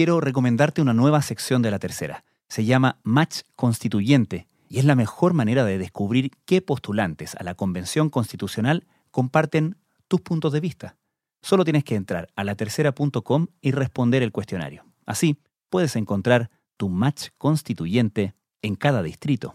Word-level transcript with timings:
quiero 0.00 0.18
recomendarte 0.18 0.80
una 0.80 0.94
nueva 0.94 1.20
sección 1.20 1.60
de 1.60 1.70
la 1.70 1.78
tercera. 1.78 2.24
Se 2.48 2.64
llama 2.64 3.00
Match 3.02 3.40
Constituyente 3.54 4.46
y 4.66 4.78
es 4.78 4.86
la 4.86 4.94
mejor 4.94 5.34
manera 5.34 5.62
de 5.62 5.76
descubrir 5.76 6.30
qué 6.46 6.62
postulantes 6.62 7.34
a 7.34 7.44
la 7.44 7.54
Convención 7.54 8.08
Constitucional 8.08 8.86
comparten 9.10 9.76
tus 10.08 10.22
puntos 10.22 10.54
de 10.54 10.60
vista. 10.60 10.96
Solo 11.42 11.64
tienes 11.64 11.84
que 11.84 11.96
entrar 11.96 12.30
a 12.34 12.44
latercera.com 12.44 13.48
y 13.60 13.72
responder 13.72 14.22
el 14.22 14.32
cuestionario. 14.32 14.86
Así 15.04 15.38
puedes 15.68 15.94
encontrar 15.96 16.48
tu 16.78 16.88
match 16.88 17.28
constituyente 17.36 18.32
en 18.62 18.76
cada 18.76 19.02
distrito. 19.02 19.54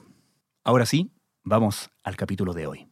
Ahora 0.64 0.86
sí, 0.86 1.10
vamos 1.44 1.90
al 2.04 2.18
capítulo 2.18 2.54
de 2.54 2.68
hoy. 2.68 2.88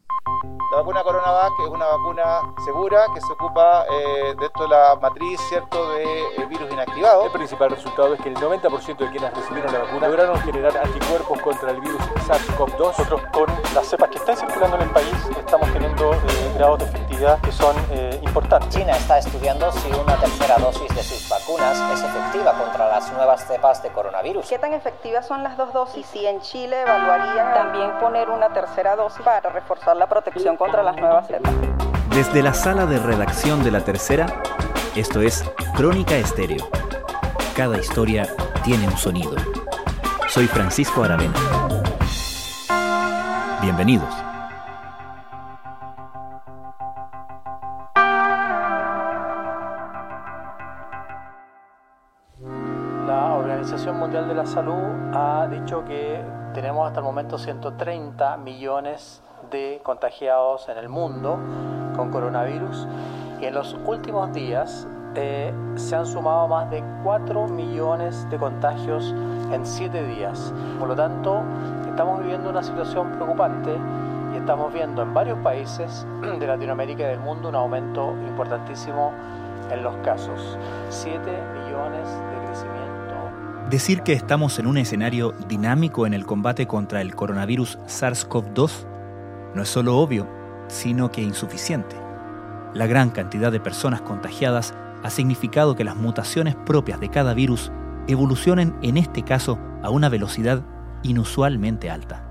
La 0.84 0.88
vacuna 0.88 1.04
CoronaVac 1.04 1.54
es 1.62 1.70
una 1.70 1.86
vacuna 1.86 2.42
segura 2.66 3.06
que 3.14 3.22
se 3.22 3.32
ocupa 3.32 3.86
eh, 3.90 4.36
dentro 4.38 4.64
de 4.64 4.68
la 4.68 4.98
matriz 5.02 5.40
¿cierto? 5.48 5.94
de 5.94 6.04
eh, 6.04 6.46
virus 6.46 6.70
inactivado. 6.74 7.28
El 7.28 7.32
principal 7.32 7.70
resultado 7.70 8.14
es 8.14 8.20
que 8.20 8.28
el 8.28 8.36
90% 8.36 8.98
de 8.98 9.10
quienes 9.10 9.34
recibieron 9.34 9.72
la 9.72 9.80
vacuna 9.80 10.10
lograron 10.10 10.42
generar 10.42 10.76
anticuerpos 10.76 11.40
contra 11.40 11.72
el 11.72 11.80
virus 11.80 12.02
SARS-CoV-2. 12.28 12.78
Nosotros 12.80 13.22
con 13.32 13.46
las 13.74 13.88
cepas 13.88 14.10
que 14.10 14.18
están 14.18 14.36
circulando 14.36 14.76
en 14.76 14.82
el 14.82 14.90
país 14.90 15.16
estamos 15.40 15.72
teniendo 15.72 16.16
eh, 16.16 16.54
grados 16.58 16.80
de 16.80 16.86
efectividad 16.86 17.40
que 17.40 17.54
son 17.54 17.74
importantes. 18.22 18.68
China 18.76 18.92
está 18.98 19.20
estudiando 19.20 19.72
si 19.72 19.88
una 19.90 20.18
tercera 20.18 20.58
dosis 20.58 20.94
de 20.94 21.04
sus 21.04 21.30
vacunas 21.30 21.80
es 21.94 22.04
efectiva 22.04 22.58
contra 22.58 22.90
las 22.90 23.10
nuevas 23.14 23.48
cepas 23.48 23.82
de 23.84 23.90
coronavirus. 23.90 24.50
¿Qué 24.50 24.60
tan 24.60 24.74
efectivas 24.74 25.26
son 25.26 25.44
las 25.44 25.56
dos 25.56 25.72
dosis? 25.72 26.06
Si 26.08 26.26
en 26.26 26.42
Chile 26.42 26.82
evaluarían 26.82 27.54
también 27.54 28.00
poner 28.00 28.30
una 28.30 28.50
tercera 28.50 28.98
dosis 28.98 29.22
para 29.22 29.50
reforzar 29.50 29.96
la 29.96 30.08
protección 30.08 30.58
contra 30.58 30.73
las 30.82 30.96
nuevas 30.96 31.28
cepas. 31.28 31.54
Desde 32.16 32.42
la 32.42 32.54
sala 32.54 32.86
de 32.86 32.98
redacción 32.98 33.64
de 33.64 33.72
la 33.72 33.82
tercera, 33.82 34.26
esto 34.96 35.22
es 35.22 35.44
Crónica 35.76 36.16
Estéreo. 36.16 36.66
Cada 37.56 37.78
historia 37.78 38.28
tiene 38.64 38.88
un 38.88 38.98
sonido. 38.98 39.36
Soy 40.30 40.48
Francisco 40.48 41.04
Aravena. 41.04 41.34
Bienvenidos. 43.62 44.10
La 53.08 53.34
Organización 53.34 54.00
Mundial 54.00 54.28
de 54.28 54.34
la 54.34 54.46
Salud 54.46 55.14
ha 55.14 55.48
dicho 55.48 55.86
que 55.86 56.24
tenemos 56.54 56.88
hasta 56.88 57.00
el 57.00 57.06
momento 57.06 57.38
130 57.38 58.38
millones 58.38 59.22
de 59.26 59.33
contagiados 59.84 60.68
en 60.70 60.78
el 60.78 60.90
mundo 60.90 61.38
con 61.96 62.10
coronavirus 62.10 62.88
y 63.40 63.46
en 63.46 63.54
los 63.54 63.76
últimos 63.86 64.34
días 64.34 64.88
eh, 65.16 65.54
se 65.76 65.96
han 65.96 66.06
sumado 66.06 66.48
más 66.48 66.70
de 66.72 66.84
4 67.04 67.48
millones 67.48 68.28
de 68.30 68.38
contagios 68.38 69.14
en 69.52 69.66
7 69.66 70.08
días. 70.08 70.54
Por 70.80 70.88
lo 70.88 70.96
tanto, 70.96 71.44
estamos 71.88 72.22
viviendo 72.22 72.50
una 72.50 72.64
situación 72.64 73.12
preocupante 73.12 73.76
y 74.34 74.38
estamos 74.38 74.74
viendo 74.74 75.04
en 75.04 75.14
varios 75.14 75.38
países 75.40 76.08
de 76.40 76.48
Latinoamérica 76.48 77.04
y 77.04 77.08
del 77.08 77.20
mundo 77.20 77.50
un 77.50 77.56
aumento 77.56 78.14
importantísimo 78.28 79.14
en 79.72 79.84
los 79.84 79.96
casos. 79.98 80.58
7 80.90 81.20
millones 81.20 82.08
de 82.08 82.46
crecimiento. 82.48 83.70
Decir 83.70 84.02
que 84.02 84.14
estamos 84.14 84.58
en 84.58 84.66
un 84.66 84.78
escenario 84.78 85.32
dinámico 85.48 86.08
en 86.08 86.14
el 86.14 86.26
combate 86.26 86.66
contra 86.66 87.02
el 87.02 87.16
coronavirus 87.16 87.78
SARS-CoV-2 87.86 88.93
no 89.56 89.62
es 89.62 89.70
solo 89.70 89.98
obvio, 89.98 90.28
sino 90.68 91.12
que 91.12 91.22
insuficiente. 91.22 91.96
La 92.74 92.88
gran 92.88 93.12
cantidad 93.12 93.52
de 93.52 93.60
personas 93.60 94.02
contagiadas 94.02 94.74
ha 95.04 95.10
significado 95.10 95.76
que 95.76 95.84
las 95.84 95.96
mutaciones 95.96 96.56
propias 96.56 97.00
de 97.00 97.10
cada 97.10 97.34
virus 97.34 97.72
evolucionen 98.08 98.76
en 98.82 98.98
este 98.98 99.24
caso 99.24 99.60
a 99.82 99.90
una 99.90 100.10
velocidad 100.10 100.64
inusualmente 101.04 101.90
alta. 101.90 102.26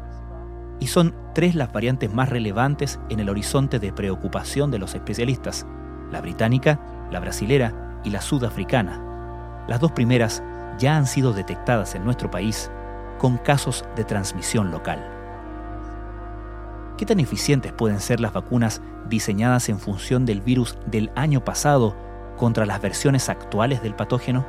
Y 0.81 0.89
son 0.89 1.15
tres 1.35 1.55
las 1.55 1.73
variantes 1.73 2.13
más 2.13 2.29
relevantes 2.29 2.99
en 3.09 3.21
el 3.21 3.29
horizonte 3.29 3.79
de 3.79 3.93
preocupación 3.93 4.71
de 4.71 4.79
los 4.79 4.95
especialistas, 4.95 5.67
la 6.11 6.21
británica, 6.21 6.81
la 7.11 7.21
brasilera 7.21 8.01
y 8.03 8.11
la 8.11 8.21
sudafricana. 8.21 9.65
Las 9.69 9.81
dos 9.81 9.93
primeras 9.93 10.43
ya 10.79 10.97
han 10.97 11.07
sido 11.07 11.33
detectadas 11.33 11.95
en 11.95 12.05
nuestro 12.05 12.31
país 12.31 12.71
con 13.19 13.39
casos 13.39 13.85
de 13.95 14.05
transmisión 14.05 14.73
local. 14.73 15.22
¿Qué 17.03 17.07
tan 17.07 17.19
eficientes 17.19 17.73
pueden 17.73 17.99
ser 17.99 18.21
las 18.21 18.33
vacunas 18.33 18.81
diseñadas 19.09 19.69
en 19.69 19.81
función 19.81 20.25
del 20.25 20.41
virus 20.41 20.79
del 20.87 21.11
año 21.17 21.45
pasado 21.45 21.97
contra 22.37 22.65
las 22.65 22.81
versiones 22.81 23.29
actuales 23.29 23.83
del 23.83 23.97
patógeno? 23.97 24.47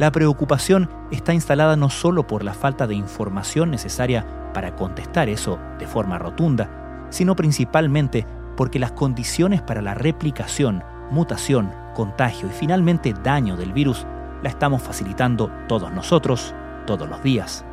La 0.00 0.10
preocupación 0.10 0.90
está 1.12 1.32
instalada 1.32 1.76
no 1.76 1.90
solo 1.90 2.26
por 2.26 2.42
la 2.42 2.54
falta 2.54 2.88
de 2.88 2.96
información 2.96 3.70
necesaria 3.70 4.26
para 4.52 4.74
contestar 4.74 5.28
eso 5.28 5.60
de 5.78 5.86
forma 5.86 6.18
rotunda, 6.18 7.06
sino 7.10 7.36
principalmente 7.36 8.26
porque 8.56 8.80
las 8.80 8.90
condiciones 8.90 9.62
para 9.62 9.82
la 9.82 9.94
replicación, 9.94 10.82
mutación, 11.12 11.70
contagio 11.94 12.48
y 12.48 12.52
finalmente 12.52 13.14
daño 13.22 13.56
del 13.56 13.72
virus 13.72 14.08
la 14.42 14.48
estamos 14.48 14.82
facilitando 14.82 15.52
todos 15.68 15.92
nosotros, 15.92 16.52
todos 16.84 17.08
los 17.08 17.22
días. 17.22 17.64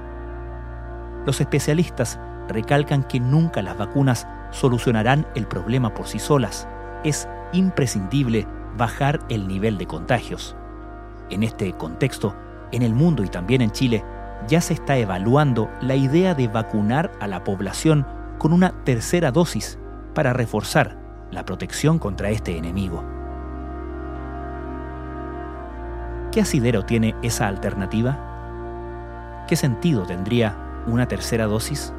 Los 1.26 1.42
especialistas 1.42 2.20
recalcan 2.48 3.04
que 3.04 3.20
nunca 3.20 3.62
las 3.62 3.78
vacunas 3.78 4.28
solucionarán 4.52 5.28
el 5.36 5.48
problema 5.48 5.94
por 5.94 6.08
sí 6.08 6.20
solas. 6.20 6.68
Es 7.04 7.28
imprescindible 7.54 8.48
bajar 8.78 9.20
el 9.30 9.48
nivel 9.48 9.78
de 9.78 9.88
contagios. 9.88 10.56
En 11.30 11.44
este 11.44 11.74
contexto, 11.74 12.36
en 12.72 12.82
el 12.82 12.94
mundo 12.94 13.24
y 13.24 13.30
también 13.30 13.62
en 13.62 13.72
Chile, 13.72 14.04
ya 14.48 14.62
se 14.62 14.74
está 14.74 14.98
evaluando 14.98 15.70
la 15.82 15.96
idea 15.96 16.34
de 16.34 16.48
vacunar 16.48 17.12
a 17.20 17.28
la 17.28 17.44
población 17.44 18.06
con 18.38 18.54
una 18.54 18.72
tercera 18.84 19.32
dosis 19.32 19.80
para 20.14 20.34
reforzar 20.34 20.98
la 21.32 21.44
protección 21.44 22.00
contra 22.00 22.30
este 22.30 22.58
enemigo. 22.58 23.04
¿Qué 26.32 26.42
asidero 26.42 26.86
tiene 26.86 27.16
esa 27.24 27.48
alternativa? 27.48 29.46
¿Qué 29.48 29.56
sentido 29.56 30.06
tendría 30.06 30.56
una 30.86 31.08
tercera 31.08 31.46
dosis? 31.46 31.94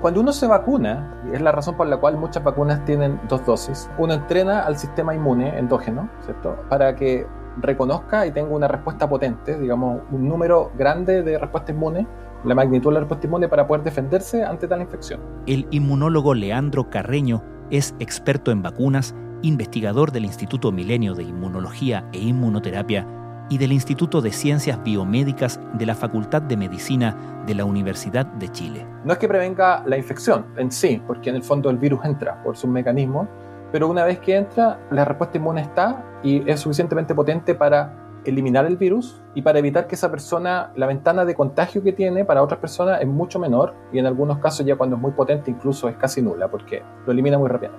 Cuando 0.00 0.20
uno 0.20 0.32
se 0.32 0.46
vacuna, 0.46 1.12
es 1.32 1.40
la 1.40 1.50
razón 1.50 1.76
por 1.76 1.88
la 1.88 1.96
cual 1.96 2.16
muchas 2.16 2.44
vacunas 2.44 2.84
tienen 2.84 3.20
dos 3.28 3.44
dosis, 3.44 3.90
uno 3.98 4.14
entrena 4.14 4.60
al 4.60 4.78
sistema 4.78 5.12
inmune 5.12 5.58
endógeno, 5.58 6.08
¿cierto? 6.24 6.56
Para 6.68 6.94
que 6.94 7.26
reconozca 7.60 8.24
y 8.24 8.30
tenga 8.30 8.54
una 8.54 8.68
respuesta 8.68 9.08
potente, 9.08 9.58
digamos, 9.58 10.02
un 10.12 10.28
número 10.28 10.70
grande 10.78 11.24
de 11.24 11.36
respuesta 11.36 11.72
inmune, 11.72 12.06
la 12.44 12.54
magnitud 12.54 12.90
de 12.90 12.94
la 12.94 13.00
respuesta 13.00 13.26
inmune 13.26 13.48
para 13.48 13.66
poder 13.66 13.82
defenderse 13.82 14.44
ante 14.44 14.68
tal 14.68 14.80
infección. 14.82 15.20
El 15.46 15.66
inmunólogo 15.72 16.32
Leandro 16.32 16.88
Carreño 16.90 17.42
es 17.70 17.96
experto 17.98 18.52
en 18.52 18.62
vacunas, 18.62 19.16
investigador 19.42 20.12
del 20.12 20.26
Instituto 20.26 20.70
Milenio 20.70 21.14
de 21.14 21.24
Inmunología 21.24 22.08
e 22.12 22.18
Inmunoterapia 22.18 23.04
y 23.48 23.58
del 23.58 23.72
Instituto 23.72 24.20
de 24.20 24.32
Ciencias 24.32 24.82
Biomédicas 24.82 25.60
de 25.74 25.86
la 25.86 25.94
Facultad 25.94 26.42
de 26.42 26.56
Medicina 26.56 27.16
de 27.46 27.54
la 27.54 27.64
Universidad 27.64 28.26
de 28.26 28.50
Chile. 28.50 28.86
No 29.04 29.12
es 29.12 29.18
que 29.18 29.28
prevenga 29.28 29.82
la 29.86 29.96
infección 29.96 30.46
en 30.56 30.70
sí, 30.70 31.02
porque 31.06 31.30
en 31.30 31.36
el 31.36 31.42
fondo 31.42 31.70
el 31.70 31.78
virus 31.78 32.04
entra 32.04 32.42
por 32.42 32.56
sus 32.56 32.70
mecanismos, 32.70 33.28
pero 33.72 33.88
una 33.88 34.04
vez 34.04 34.18
que 34.18 34.36
entra, 34.36 34.80
la 34.90 35.04
respuesta 35.04 35.38
inmune 35.38 35.62
está 35.62 36.04
y 36.22 36.48
es 36.50 36.60
suficientemente 36.60 37.14
potente 37.14 37.54
para 37.54 37.94
eliminar 38.24 38.66
el 38.66 38.76
virus 38.76 39.22
y 39.34 39.42
para 39.42 39.58
evitar 39.58 39.86
que 39.86 39.94
esa 39.94 40.10
persona, 40.10 40.72
la 40.74 40.86
ventana 40.86 41.24
de 41.24 41.34
contagio 41.34 41.82
que 41.82 41.92
tiene 41.92 42.24
para 42.24 42.42
otras 42.42 42.60
personas 42.60 43.00
es 43.00 43.06
mucho 43.06 43.38
menor 43.38 43.74
y 43.92 43.98
en 43.98 44.06
algunos 44.06 44.38
casos 44.38 44.66
ya 44.66 44.76
cuando 44.76 44.96
es 44.96 45.02
muy 45.02 45.12
potente 45.12 45.50
incluso 45.50 45.88
es 45.88 45.96
casi 45.96 46.22
nula 46.22 46.48
porque 46.48 46.82
lo 47.06 47.12
elimina 47.12 47.38
muy 47.38 47.48
rápido. 47.48 47.72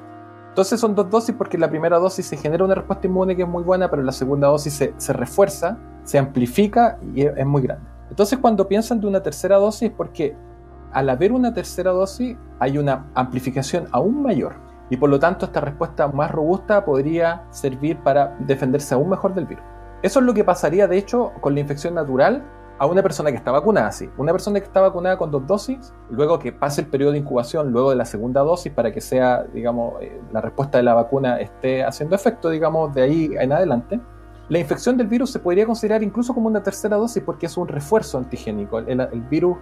Entonces 0.49 0.79
son 0.79 0.95
dos 0.95 1.09
dosis 1.09 1.35
porque 1.35 1.57
la 1.57 1.69
primera 1.69 1.97
dosis 1.99 2.25
se 2.25 2.37
genera 2.37 2.65
una 2.65 2.75
respuesta 2.75 3.07
inmune 3.07 3.35
que 3.35 3.43
es 3.43 3.47
muy 3.47 3.63
buena, 3.63 3.89
pero 3.89 4.03
la 4.03 4.11
segunda 4.11 4.47
dosis 4.47 4.73
se, 4.73 4.93
se 4.97 5.13
refuerza, 5.13 5.77
se 6.03 6.17
amplifica 6.17 6.97
y 7.13 7.21
es, 7.21 7.33
es, 7.37 7.45
muy 7.45 7.61
grande. 7.61 7.85
Entonces 8.09 8.39
cuando 8.39 8.67
piensan 8.67 8.99
de 8.99 9.07
una 9.07 9.21
tercera 9.21 9.57
dosis 9.57 9.89
es 9.89 9.95
porque 9.95 10.35
al 10.91 11.09
haber 11.09 11.31
una 11.31 11.53
tercera 11.53 11.91
dosis 11.91 12.35
hay 12.59 12.77
una 12.77 13.05
amplificación 13.13 13.87
aún 13.91 14.23
mayor 14.23 14.55
y 14.89 14.97
por 14.97 15.09
lo 15.09 15.19
tanto 15.19 15.45
esta 15.45 15.61
respuesta 15.61 16.07
más 16.07 16.31
robusta 16.31 16.83
podría 16.83 17.43
servir 17.51 17.97
para 17.99 18.35
defenderse 18.39 18.95
aún 18.95 19.09
mejor 19.09 19.35
del 19.35 19.45
virus. 19.45 19.63
Eso 20.01 20.19
es 20.19 20.25
lo 20.25 20.33
que 20.33 20.43
pasaría 20.43 20.87
de 20.87 20.97
hecho 20.97 21.31
con 21.41 21.53
la 21.53 21.59
infección 21.59 21.93
natural 21.93 22.43
a 22.79 22.85
una 22.85 23.03
persona 23.03 23.29
que 23.29 23.35
está 23.35 23.51
vacunada, 23.51 23.91
sí. 23.91 24.09
Una 24.17 24.31
persona 24.31 24.59
que 24.59 24.65
está 24.65 24.79
vacunada 24.79 25.17
con 25.17 25.29
dos 25.29 25.45
dosis, 25.45 25.93
luego 26.09 26.39
que 26.39 26.53
pase 26.53 26.79
el 26.81 26.87
periodo 26.87 27.11
de 27.11 27.17
incubación, 27.17 27.71
luego 27.71 27.89
de 27.89 27.97
la 27.97 28.05
segunda 28.05 28.39
dosis, 28.41 28.71
para 28.71 28.93
que 28.93 29.01
sea, 29.01 29.43
digamos, 29.53 30.01
eh, 30.01 30.19
la 30.31 30.39
respuesta 30.39 30.77
de 30.77 30.85
la 30.85 30.93
vacuna 30.93 31.41
esté 31.41 31.83
haciendo 31.83 32.15
efecto, 32.15 32.49
digamos, 32.49 32.95
de 32.95 33.01
ahí 33.01 33.31
en 33.37 33.51
adelante. 33.51 33.99
La 34.47 34.59
infección 34.59 34.95
del 34.95 35.07
virus 35.07 35.29
se 35.29 35.39
podría 35.39 35.65
considerar 35.65 36.01
incluso 36.03 36.33
como 36.33 36.47
una 36.47 36.63
tercera 36.63 36.95
dosis 36.95 37.21
porque 37.21 37.47
es 37.47 37.57
un 37.57 37.67
refuerzo 37.67 38.17
antigénico. 38.17 38.79
El, 38.79 39.21
virus 39.29 39.57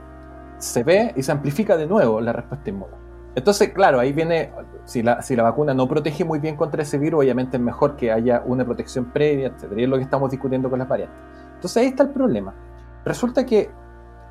se 0.60 0.84
ve 0.84 1.12
y 1.16 1.24
se 1.24 1.32
amplifica 1.32 1.76
de 1.76 1.88
nuevo 1.88 2.22
la 2.22 2.34
respuesta 2.34 2.70
inmune. 2.70 2.94
Entonces, 3.34 3.70
claro, 3.70 4.00
ahí 4.00 4.14
viene, 4.14 4.52
si 4.86 5.02
la, 5.02 5.22
si 5.24 5.36
la 5.36 5.44
vacuna 5.44 5.74
no 5.74 5.88
protege 5.88 6.24
muy 6.24 6.40
bien 6.40 6.56
contra 6.56 6.84
ese 6.84 7.00
virus, 7.00 7.22
obviamente 7.22 7.58
es 7.58 7.64
mejor 7.64 7.96
que 7.96 8.12
haya 8.12 8.44
una 8.46 8.64
protección 8.64 9.06
previa, 9.06 9.48
etc. 9.48 9.74
Y 9.76 9.84
es 9.84 9.90
lo 9.90 9.98
que 9.98 10.04
estamos 10.04 10.30
discutiendo 10.30 10.70
con 10.70 10.80
las 10.80 10.88
variantes. 10.88 11.18
Entonces 11.56 11.78
ahí 11.78 11.88
está 11.88 12.04
el 12.04 12.10
problema. 12.10 12.54
Resulta 13.08 13.46
que 13.46 13.72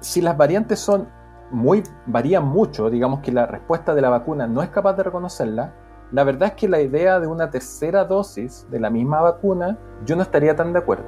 si 0.00 0.20
las 0.20 0.36
variantes 0.36 0.78
son 0.78 1.08
muy, 1.50 1.82
varían 2.04 2.44
mucho, 2.44 2.90
digamos 2.90 3.20
que 3.20 3.32
la 3.32 3.46
respuesta 3.46 3.94
de 3.94 4.02
la 4.02 4.10
vacuna 4.10 4.46
no 4.46 4.62
es 4.62 4.68
capaz 4.68 4.92
de 4.92 5.02
reconocerla, 5.02 5.74
la 6.12 6.24
verdad 6.24 6.48
es 6.48 6.54
que 6.56 6.68
la 6.68 6.82
idea 6.82 7.18
de 7.18 7.26
una 7.26 7.48
tercera 7.50 8.04
dosis 8.04 8.66
de 8.70 8.78
la 8.78 8.90
misma 8.90 9.22
vacuna, 9.22 9.78
yo 10.04 10.14
no 10.14 10.22
estaría 10.22 10.54
tan 10.54 10.74
de 10.74 10.80
acuerdo. 10.80 11.06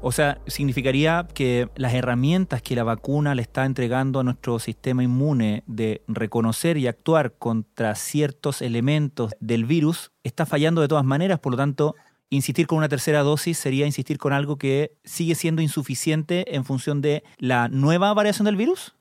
O 0.00 0.12
sea, 0.12 0.38
significaría 0.46 1.26
que 1.34 1.68
las 1.74 1.92
herramientas 1.92 2.62
que 2.62 2.76
la 2.76 2.84
vacuna 2.84 3.34
le 3.34 3.42
está 3.42 3.66
entregando 3.66 4.20
a 4.20 4.22
nuestro 4.22 4.58
sistema 4.60 5.02
inmune 5.02 5.62
de 5.66 6.02
reconocer 6.06 6.78
y 6.78 6.86
actuar 6.86 7.32
contra 7.32 7.94
ciertos 7.96 8.62
elementos 8.62 9.32
del 9.40 9.66
virus 9.66 10.12
está 10.22 10.46
fallando 10.46 10.80
de 10.80 10.88
todas 10.88 11.04
maneras, 11.04 11.40
por 11.40 11.52
lo 11.52 11.56
tanto, 11.56 11.96
insistir 12.30 12.66
con 12.66 12.78
una 12.78 12.88
tercera 12.88 13.22
dosis 13.22 13.58
sería 13.58 13.86
insistir 13.86 14.18
con 14.18 14.32
algo 14.32 14.56
que 14.56 14.92
sigue 15.04 15.34
siendo 15.34 15.62
insuficiente 15.62 16.54
en 16.54 16.64
función 16.64 17.00
de 17.00 17.24
la 17.38 17.68
nueva 17.68 18.12
variación 18.14 18.46
del 18.46 18.56
virus? 18.56 18.94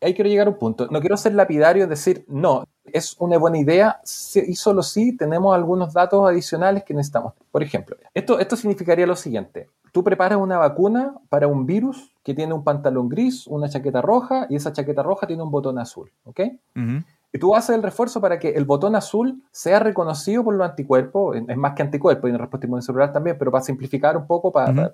Ahí 0.00 0.14
quiero 0.14 0.28
llegar 0.28 0.48
a 0.48 0.50
un 0.50 0.58
punto. 0.58 0.88
No 0.90 1.00
quiero 1.00 1.16
ser 1.16 1.34
lapidario 1.34 1.84
y 1.84 1.88
decir, 1.88 2.24
no, 2.26 2.64
es 2.84 3.14
una 3.18 3.38
buena 3.38 3.58
idea 3.58 4.00
y 4.34 4.54
solo 4.56 4.82
si 4.82 5.16
tenemos 5.16 5.54
algunos 5.54 5.94
datos 5.94 6.28
adicionales 6.28 6.82
que 6.84 6.94
necesitamos. 6.94 7.34
Por 7.50 7.62
ejemplo, 7.62 7.96
esto, 8.12 8.40
esto 8.40 8.56
significaría 8.56 9.06
lo 9.06 9.14
siguiente 9.14 9.68
tú 9.92 10.02
preparas 10.02 10.38
una 10.38 10.58
vacuna 10.58 11.14
para 11.28 11.46
un 11.46 11.66
virus 11.66 12.10
que 12.24 12.34
tiene 12.34 12.54
un 12.54 12.64
pantalón 12.64 13.08
gris, 13.08 13.46
una 13.46 13.68
chaqueta 13.68 14.00
roja 14.00 14.46
y 14.48 14.56
esa 14.56 14.72
chaqueta 14.72 15.02
roja 15.02 15.26
tiene 15.26 15.42
un 15.42 15.50
botón 15.50 15.78
azul, 15.78 16.10
¿ok? 16.24 16.40
Y 17.32 17.38
tú 17.38 17.56
haces 17.56 17.74
el 17.74 17.82
refuerzo 17.82 18.20
para 18.20 18.38
que 18.38 18.50
el 18.50 18.64
botón 18.64 18.94
azul 18.94 19.42
sea 19.50 19.78
reconocido 19.78 20.44
por 20.44 20.54
los 20.54 20.68
anticuerpos, 20.68 21.36
es 21.36 21.56
más 21.56 21.74
que 21.74 21.82
anticuerpos, 21.82 22.28
y 22.28 22.32
en 22.32 22.38
respuesta 22.38 22.66
inmune 22.66 22.82
celular 22.82 23.12
también, 23.12 23.36
pero 23.38 23.50
para 23.50 23.64
simplificar 23.64 24.16
un 24.16 24.26
poco 24.26 24.52
para, 24.52 24.90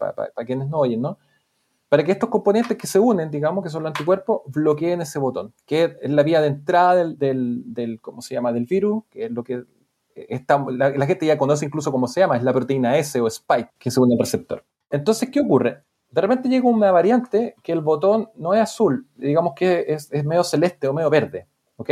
quienes 0.46 0.69
no 0.69 0.79
oyen, 0.79 1.02
¿no? 1.02 1.19
Para 1.88 2.05
que 2.05 2.12
estos 2.12 2.29
componentes 2.29 2.76
que 2.76 2.87
se 2.87 3.00
unen, 3.00 3.31
digamos 3.31 3.64
que 3.64 3.70
son 3.70 3.82
los 3.82 3.90
anticuerpos, 3.90 4.43
bloqueen 4.46 5.00
ese 5.00 5.19
botón, 5.19 5.52
que 5.67 5.96
es 6.00 6.11
la 6.11 6.23
vía 6.23 6.40
de 6.40 6.49
entrada 6.49 6.94
del, 6.94 7.75
del, 7.75 8.00
¿cómo 8.00 8.23
se 8.23 8.35
llama?, 8.35 8.52
del 8.52 8.67
virus, 8.67 9.05
que 9.11 9.25
es 9.25 9.31
lo 9.32 9.43
que 9.43 9.64
está, 10.14 10.64
la, 10.70 10.91
la, 10.91 11.06
gente 11.06 11.26
ya 11.26 11.38
conoce 11.38 11.64
incluso 11.64 11.91
cómo 11.91 12.06
se 12.06 12.20
llama, 12.20 12.37
es 12.37 12.43
la 12.43 12.52
proteína 12.52 12.96
S 12.99 13.20
o 13.20 13.26
spike, 13.26 13.70
que 13.79 13.91
se 13.91 14.00
une 14.00 14.14
al 14.14 14.20
receptor. 14.20 14.64
Entonces, 14.91 15.31
¿qué 15.31 15.41
ocurre? 15.41 15.82
De 16.11 16.20
repente 16.20 16.49
llega 16.49 16.69
una 16.69 16.91
variante 16.91 17.55
que 17.62 17.73
el 17.73 17.81
botón 17.81 18.31
no 18.37 18.55
es 18.55 18.61
azul, 18.61 19.06
digamos 19.17 19.55
que 19.55 19.87
es, 19.88 20.11
medio 20.25 20.44
celeste 20.44 20.88
o 20.88 20.94
medio 20.94 21.11
verde, 21.11 21.46
¿ok? 21.76 21.91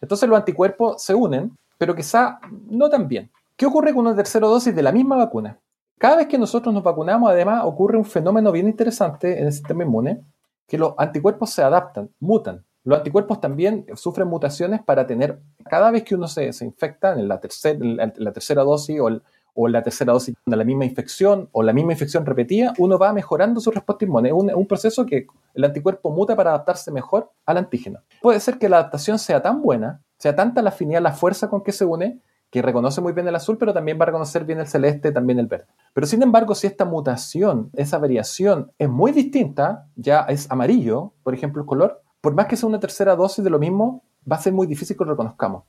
Entonces 0.00 0.28
los 0.28 0.38
anticuerpos 0.38 1.02
se 1.02 1.14
unen, 1.14 1.56
pero 1.78 1.94
quizá 1.94 2.40
no 2.68 2.88
tan 2.88 3.08
bien. 3.08 3.30
¿Qué 3.56 3.66
ocurre 3.66 3.92
con 3.92 4.06
una 4.06 4.16
tercera 4.16 4.46
dosis 4.46 4.74
de 4.74 4.82
la 4.82 4.92
misma 4.92 5.16
vacuna? 5.16 5.58
Cada 5.98 6.16
vez 6.16 6.28
que 6.28 6.38
nosotros 6.38 6.72
nos 6.72 6.82
vacunamos, 6.82 7.30
además, 7.30 7.62
ocurre 7.64 7.98
un 7.98 8.06
fenómeno 8.06 8.50
bien 8.52 8.66
interesante 8.66 9.38
en 9.38 9.46
el 9.46 9.52
sistema 9.52 9.84
inmune, 9.84 10.22
que 10.66 10.78
los 10.78 10.94
anticuerpos 10.96 11.50
se 11.50 11.62
adaptan, 11.62 12.08
mutan. 12.20 12.64
Los 12.84 12.98
anticuerpos 12.98 13.40
también 13.40 13.84
sufren 13.94 14.26
mutaciones 14.26 14.82
para 14.82 15.06
tener, 15.06 15.40
cada 15.68 15.90
vez 15.90 16.04
que 16.04 16.14
uno 16.14 16.26
se, 16.26 16.50
infecta 16.62 17.12
en 17.12 17.28
la, 17.28 17.38
en 17.64 18.12
la 18.16 18.32
tercera 18.32 18.62
dosis 18.62 18.98
o 18.98 19.08
el, 19.08 19.22
o 19.54 19.68
la 19.68 19.82
tercera 19.82 20.12
dosis 20.12 20.34
de 20.44 20.56
la 20.56 20.64
misma 20.64 20.84
infección 20.84 21.48
o 21.52 21.62
la 21.62 21.72
misma 21.72 21.92
infección 21.92 22.26
repetida, 22.26 22.72
uno 22.78 22.98
va 22.98 23.12
mejorando 23.12 23.60
su 23.60 23.70
respuesta 23.70 24.04
inmune. 24.04 24.28
Es 24.28 24.34
un, 24.34 24.66
proceso 24.66 25.06
que 25.06 25.26
el 25.54 25.64
anticuerpo 25.64 26.10
muta 26.10 26.36
para 26.36 26.50
adaptarse 26.50 26.90
mejor 26.90 27.30
al 27.46 27.56
antígeno. 27.56 28.00
Puede 28.22 28.40
ser 28.40 28.58
que 28.58 28.68
la 28.68 28.78
adaptación 28.78 29.18
sea 29.18 29.42
tan 29.42 29.62
buena, 29.62 30.02
sea 30.18 30.36
tanta 30.36 30.62
la 30.62 30.70
afinidad, 30.70 31.02
la 31.02 31.12
fuerza 31.12 31.48
con 31.48 31.62
que 31.62 31.72
se 31.72 31.84
une, 31.84 32.20
que 32.50 32.62
reconoce 32.62 33.00
muy 33.00 33.12
bien 33.12 33.28
el 33.28 33.34
azul, 33.34 33.58
pero 33.58 33.72
también 33.72 33.98
va 33.98 34.02
a 34.02 34.06
reconocer 34.06 34.44
bien 34.44 34.60
el 34.60 34.66
celeste, 34.66 35.12
también 35.12 35.38
el 35.38 35.46
verde. 35.46 35.66
Pero 35.94 36.06
sin 36.06 36.22
embargo, 36.22 36.54
si 36.54 36.66
esta 36.66 36.84
mutación, 36.84 37.70
esa 37.74 37.98
variación 37.98 38.72
es 38.78 38.88
muy 38.88 39.12
distinta, 39.12 39.86
ya 39.96 40.20
es 40.22 40.50
amarillo, 40.50 41.12
por 41.22 41.34
ejemplo, 41.34 41.62
el 41.62 41.66
color, 41.66 42.02
por 42.20 42.34
más 42.34 42.46
que 42.46 42.56
sea 42.56 42.68
una 42.68 42.80
tercera 42.80 43.16
dosis 43.16 43.44
de 43.44 43.50
lo 43.50 43.58
mismo, 43.58 44.02
va 44.30 44.36
a 44.36 44.40
ser 44.40 44.52
muy 44.52 44.66
difícil 44.66 44.96
que 44.96 45.04
lo 45.04 45.12
reconozcamos. 45.12 45.64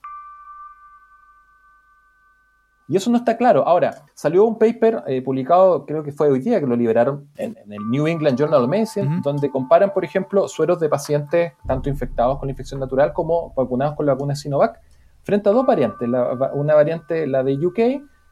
Y 2.91 2.97
eso 2.97 3.09
no 3.09 3.19
está 3.19 3.37
claro. 3.37 3.65
Ahora, 3.65 4.03
salió 4.13 4.43
un 4.43 4.59
paper 4.59 5.05
eh, 5.07 5.21
publicado, 5.21 5.85
creo 5.85 6.03
que 6.03 6.11
fue 6.11 6.29
hoy 6.29 6.41
día, 6.41 6.59
que 6.59 6.67
lo 6.67 6.75
liberaron 6.75 7.29
en, 7.37 7.55
el 7.69 7.89
New 7.89 8.05
England 8.05 8.37
Journal 8.37 8.63
of 8.63 8.69
Medicine, 8.69 9.21
donde 9.23 9.49
comparan, 9.49 9.93
por 9.93 10.03
ejemplo, 10.03 10.45
sueros 10.49 10.77
de 10.81 10.89
pacientes 10.89 11.53
tanto 11.65 11.87
infectados 11.87 12.37
con 12.37 12.47
la 12.47 12.51
infección 12.51 12.81
natural 12.81 13.13
como 13.13 13.53
vacunados 13.55 13.95
con 13.95 14.05
la 14.05 14.11
vacuna 14.11 14.35
Sinovac, 14.35 14.81
frente 15.23 15.47
a 15.47 15.53
dos 15.53 15.65
variantes, 15.65 16.05
una 16.53 16.75
variante, 16.75 17.25
la 17.27 17.43
de 17.43 17.65
UK, 17.65 17.79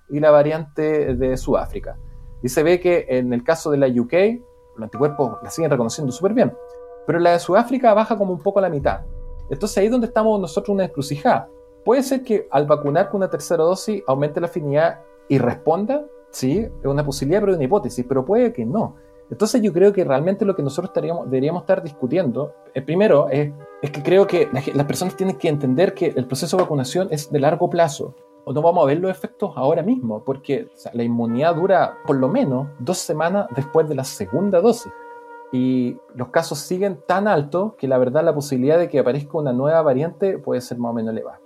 y 0.09 0.19
la 0.19 0.29
variante 0.29 1.15
de 1.15 1.37
Sudáfrica. 1.37 1.95
Y 2.43 2.49
se 2.49 2.61
ve 2.61 2.81
que 2.81 3.05
en 3.07 3.31
el 3.31 3.45
caso 3.45 3.71
de 3.71 3.77
la 3.77 3.87
UK, 3.87 4.13
los 4.75 4.83
anticuerpos 4.83 5.37
la 5.41 5.49
siguen 5.51 5.71
reconociendo 5.71 6.11
súper 6.11 6.33
bien, 6.33 6.53
pero 7.07 7.19
la 7.19 7.31
de 7.31 7.39
Sudáfrica 7.39 7.93
baja 7.93 8.17
como 8.17 8.33
un 8.33 8.39
poco 8.39 8.59
a 8.59 8.63
la 8.63 8.69
mitad. 8.69 9.05
Entonces 9.49 9.77
ahí 9.77 9.85
es 9.85 9.91
donde 9.91 10.07
estamos 10.07 10.37
nosotros 10.37 10.73
una 10.73 10.83
encrucijada 10.83 11.47
Puede 11.89 12.03
ser 12.03 12.21
que 12.21 12.47
al 12.51 12.67
vacunar 12.67 13.09
con 13.09 13.17
una 13.17 13.31
tercera 13.31 13.63
dosis 13.63 14.03
aumente 14.05 14.39
la 14.39 14.45
afinidad 14.45 14.99
y 15.27 15.39
responda, 15.39 16.05
sí, 16.29 16.59
es 16.59 16.85
una 16.85 17.03
posibilidad, 17.03 17.39
pero 17.39 17.53
es 17.53 17.55
una 17.55 17.65
hipótesis, 17.65 18.05
pero 18.07 18.23
puede 18.23 18.53
que 18.53 18.63
no. 18.63 18.95
Entonces 19.31 19.59
yo 19.63 19.73
creo 19.73 19.91
que 19.91 20.03
realmente 20.03 20.45
lo 20.45 20.55
que 20.55 20.61
nosotros 20.61 20.93
deberíamos 20.93 21.63
estar 21.63 21.81
discutiendo, 21.81 22.53
eh, 22.75 22.83
primero 22.83 23.27
es, 23.29 23.51
es 23.81 23.89
que 23.89 24.03
creo 24.03 24.27
que 24.27 24.47
las 24.51 24.85
personas 24.85 25.17
tienen 25.17 25.37
que 25.37 25.49
entender 25.49 25.95
que 25.95 26.13
el 26.15 26.27
proceso 26.27 26.57
de 26.57 26.61
vacunación 26.61 27.07
es 27.09 27.31
de 27.31 27.39
largo 27.39 27.71
plazo. 27.71 28.13
O 28.45 28.53
no 28.53 28.61
vamos 28.61 28.83
a 28.83 28.85
ver 28.85 28.99
los 28.99 29.09
efectos 29.09 29.53
ahora 29.55 29.81
mismo, 29.81 30.23
porque 30.23 30.67
la 30.93 31.01
inmunidad 31.01 31.55
dura 31.55 31.97
por 32.05 32.17
lo 32.17 32.27
menos 32.27 32.67
dos 32.77 32.99
semanas 32.99 33.47
después 33.55 33.89
de 33.89 33.95
la 33.95 34.03
segunda 34.03 34.61
dosis. 34.61 34.93
Y 35.51 35.97
los 36.13 36.27
casos 36.27 36.59
siguen 36.59 36.99
tan 37.07 37.27
altos 37.27 37.73
que 37.79 37.87
la 37.87 37.97
verdad 37.97 38.23
la 38.23 38.35
posibilidad 38.35 38.77
de 38.77 38.89
que 38.89 38.99
aparezca 38.99 39.39
una 39.39 39.53
nueva 39.53 39.81
variante 39.81 40.37
puede 40.37 40.61
ser 40.61 40.77
más 40.77 40.91
o 40.91 40.93
menos 40.93 41.13
elevada. 41.13 41.39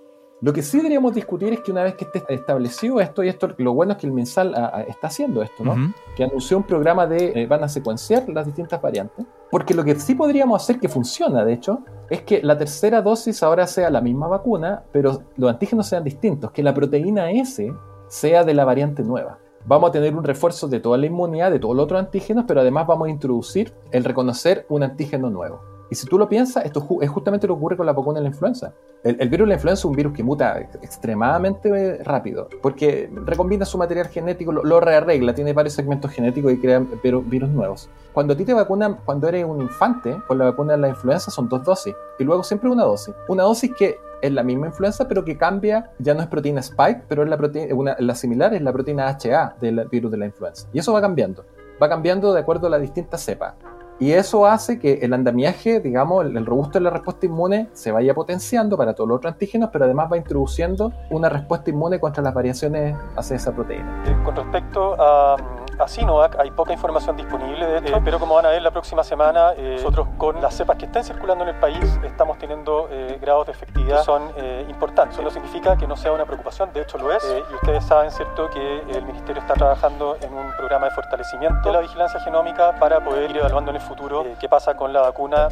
Lo 0.44 0.52
que 0.52 0.60
sí 0.60 0.76
deberíamos 0.76 1.14
discutir 1.14 1.54
es 1.54 1.60
que 1.60 1.72
una 1.72 1.82
vez 1.84 1.94
que 1.94 2.04
esté 2.04 2.22
establecido 2.28 3.00
esto, 3.00 3.24
y 3.24 3.30
esto 3.30 3.48
lo 3.56 3.72
bueno 3.72 3.92
es 3.92 3.98
que 3.98 4.06
el 4.06 4.12
mensal 4.12 4.54
ah, 4.54 4.72
ah, 4.74 4.82
está 4.82 5.06
haciendo 5.06 5.40
esto, 5.42 5.64
¿no? 5.64 5.94
Que 6.14 6.22
anunció 6.22 6.58
un 6.58 6.64
programa 6.64 7.06
de 7.06 7.32
eh, 7.34 7.46
van 7.46 7.64
a 7.64 7.68
secuenciar 7.68 8.28
las 8.28 8.44
distintas 8.44 8.82
variantes. 8.82 9.24
Porque 9.50 9.72
lo 9.72 9.82
que 9.82 9.98
sí 9.98 10.14
podríamos 10.14 10.62
hacer 10.62 10.78
que 10.78 10.90
funciona, 10.90 11.46
de 11.46 11.54
hecho, 11.54 11.78
es 12.10 12.24
que 12.24 12.42
la 12.42 12.58
tercera 12.58 13.00
dosis 13.00 13.42
ahora 13.42 13.66
sea 13.66 13.88
la 13.88 14.02
misma 14.02 14.28
vacuna, 14.28 14.82
pero 14.92 15.22
los 15.38 15.50
antígenos 15.50 15.86
sean 15.86 16.04
distintos, 16.04 16.50
que 16.50 16.62
la 16.62 16.74
proteína 16.74 17.30
S 17.30 17.72
sea 18.08 18.44
de 18.44 18.52
la 18.52 18.66
variante 18.66 19.02
nueva. 19.02 19.38
Vamos 19.64 19.88
a 19.88 19.92
tener 19.92 20.14
un 20.14 20.24
refuerzo 20.24 20.68
de 20.68 20.78
toda 20.78 20.98
la 20.98 21.06
inmunidad, 21.06 21.52
de 21.52 21.58
todos 21.58 21.74
los 21.74 21.84
otros 21.84 22.00
antígenos, 22.00 22.44
pero 22.46 22.60
además 22.60 22.86
vamos 22.86 23.08
a 23.08 23.10
introducir 23.10 23.72
el 23.92 24.04
reconocer 24.04 24.66
un 24.68 24.82
antígeno 24.82 25.30
nuevo. 25.30 25.73
Y 25.90 25.94
si 25.94 26.06
tú 26.06 26.18
lo 26.18 26.28
piensas, 26.28 26.64
esto 26.64 26.86
es 27.00 27.10
justamente 27.10 27.46
lo 27.46 27.54
que 27.54 27.58
ocurre 27.58 27.76
con 27.76 27.86
la 27.86 27.92
vacuna 27.92 28.18
de 28.18 28.24
la 28.24 28.28
influenza. 28.28 28.72
El, 29.02 29.28
virus 29.28 29.46
de 29.46 29.48
la 29.48 29.54
influenza 29.54 29.80
es 29.80 29.84
un 29.84 29.92
virus 29.92 30.14
que 30.14 30.22
muta 30.22 30.58
extremadamente 30.80 32.02
rápido, 32.04 32.48
porque 32.62 33.10
recombina 33.26 33.66
su 33.66 33.76
material 33.76 34.08
genético, 34.08 34.50
lo, 34.50 34.80
rearregla, 34.80 35.34
tiene 35.34 35.52
varios 35.52 35.74
segmentos 35.74 36.10
genéticos 36.10 36.52
y 36.52 36.58
crea 36.58 36.82
virus 37.02 37.50
nuevos. 37.50 37.90
Cuando 38.14 38.32
a 38.32 38.36
ti 38.36 38.44
te 38.44 38.54
vacunan, 38.54 38.98
cuando 39.04 39.28
eres 39.28 39.44
un 39.44 39.60
infante, 39.60 40.16
con 40.26 40.38
la 40.38 40.46
vacuna 40.46 40.72
de 40.72 40.78
la 40.78 40.88
influenza 40.88 41.30
son 41.30 41.48
dos 41.48 41.62
dosis, 41.64 41.94
y 42.18 42.24
luego 42.24 42.42
siempre 42.42 42.70
una 42.70 42.84
dosis. 42.84 43.14
Una 43.28 43.42
dosis 43.42 43.72
que 43.76 43.98
es 44.22 44.32
la 44.32 44.42
misma 44.42 44.68
influenza, 44.68 45.06
pero 45.06 45.22
que 45.22 45.36
cambia, 45.36 45.90
ya 45.98 46.14
no 46.14 46.22
es 46.22 46.26
proteína 46.28 46.60
spike, 46.60 47.02
pero 47.08 47.24
es 47.24 47.28
la, 47.28 47.36
proteína, 47.36 47.96
la 47.98 48.14
similar 48.14 48.54
es 48.54 48.62
la 48.62 48.72
proteína 48.72 49.08
HA 49.08 49.56
del 49.60 49.86
virus 49.90 50.10
de 50.10 50.16
la 50.16 50.24
influenza. 50.24 50.66
Y 50.72 50.78
eso 50.78 50.94
va 50.94 51.02
cambiando. 51.02 51.44
Va 51.82 51.90
cambiando 51.90 52.32
de 52.32 52.40
acuerdo 52.40 52.68
a 52.68 52.70
la 52.70 52.78
distinta 52.78 53.18
cepa. 53.18 53.54
Y 54.00 54.12
eso 54.12 54.46
hace 54.46 54.78
que 54.78 54.94
el 55.02 55.14
andamiaje, 55.14 55.80
digamos, 55.80 56.24
el, 56.24 56.44
robusto 56.44 56.78
de 56.78 56.84
la 56.84 56.90
respuesta 56.90 57.26
inmune 57.26 57.68
se 57.72 57.92
vaya 57.92 58.12
potenciando 58.14 58.76
para 58.76 58.94
todos 58.94 59.08
los 59.08 59.16
otros 59.18 59.32
antígenos, 59.32 59.70
pero 59.72 59.84
además 59.84 60.10
va 60.10 60.16
introduciendo 60.16 60.92
una 61.10 61.28
respuesta 61.28 61.70
inmune 61.70 62.00
contra 62.00 62.22
las 62.22 62.34
variaciones 62.34 62.96
hacia 63.16 63.36
esa 63.36 63.52
proteína. 63.52 64.02
Eh, 64.06 64.16
con 64.24 64.34
respecto 64.34 64.96
a 64.98 65.36
a 65.78 65.88
Sinovac 65.88 66.38
hay 66.38 66.50
poca 66.50 66.72
información 66.72 67.16
disponible 67.16 67.66
de 67.66 67.78
esto, 67.78 68.00
pero 68.04 68.18
como 68.18 68.34
van 68.34 68.46
a 68.46 68.50
ver 68.50 68.62
la 68.62 68.70
próxima 68.70 69.02
semana, 69.02 69.52
eh, 69.56 69.76
nosotros 69.76 70.08
con 70.18 70.40
las 70.40 70.54
cepas 70.54 70.76
que 70.76 70.86
están 70.86 71.04
circulando 71.04 71.44
en 71.44 71.50
el 71.50 71.60
país 71.60 71.98
estamos 72.04 72.38
teniendo 72.38 72.88
eh, 72.90 73.18
grados 73.20 73.46
de 73.46 73.52
efectividad 73.52 73.98
que 73.98 74.04
son 74.04 74.22
eh, 74.36 74.66
importantes. 74.68 75.16
Eso 75.16 75.22
no 75.22 75.30
significa 75.30 75.76
que 75.76 75.86
no 75.86 75.96
sea 75.96 76.12
una 76.12 76.24
preocupación, 76.24 76.72
de 76.72 76.82
hecho 76.82 76.98
lo 76.98 77.12
es, 77.12 77.24
y 77.50 77.54
ustedes 77.54 77.84
saben, 77.84 78.10
¿cierto?, 78.10 78.48
que 78.50 78.80
el 78.90 79.04
Ministerio 79.04 79.40
está 79.40 79.54
trabajando 79.54 80.16
en 80.20 80.32
un 80.32 80.50
programa 80.56 80.86
de 80.86 80.92
fortalecimiento 80.92 81.68
de 81.68 81.72
la 81.72 81.80
vigilancia 81.80 82.20
genómica 82.20 82.74
para 82.78 83.02
poder 83.04 83.30
ir 83.30 83.36
evaluando 83.36 83.70
en 83.70 83.76
el 83.76 83.82
futuro 83.84 84.24
qué 84.40 84.48
pasa 84.48 84.76
con 84.76 84.92
la 84.92 85.00
vacuna 85.00 85.48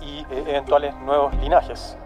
y 0.00 0.24
eventuales 0.30 0.94
nuevos 0.96 1.34
linajes 1.36 1.96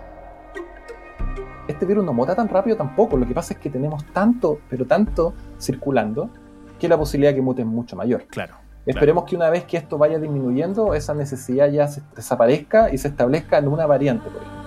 este 1.71 1.87
virus 1.87 2.05
no 2.05 2.13
mota 2.13 2.35
tan 2.35 2.49
rápido 2.49 2.77
tampoco. 2.77 3.17
Lo 3.17 3.27
que 3.27 3.35
pasa 3.35 3.55
es 3.55 3.61
que 3.61 3.71
tenemos 3.71 4.05
tanto, 4.13 4.61
pero 4.69 4.85
tanto 4.87 5.35
circulando, 5.59 6.31
que 6.79 6.89
la 6.89 6.99
posibilidad 6.99 7.31
de 7.31 7.37
que 7.37 7.43
mute 7.43 7.63
es 7.63 7.69
mucho 7.69 7.97
mayor. 7.97 8.27
Claro. 8.27 8.57
Esperemos 8.87 9.25
que 9.25 9.37
una 9.37 9.51
vez 9.51 9.65
que 9.65 9.77
esto 9.77 9.99
vaya 9.99 10.19
disminuyendo, 10.19 10.95
esa 10.95 11.15
necesidad 11.15 11.71
ya 11.71 11.87
se 11.87 12.03
desaparezca 12.17 12.91
y 12.93 12.99
se 12.99 13.09
establezca 13.09 13.59
en 13.59 13.69
una 13.69 13.87
variante, 13.87 14.29
por 14.31 14.43
ejemplo. 14.43 14.61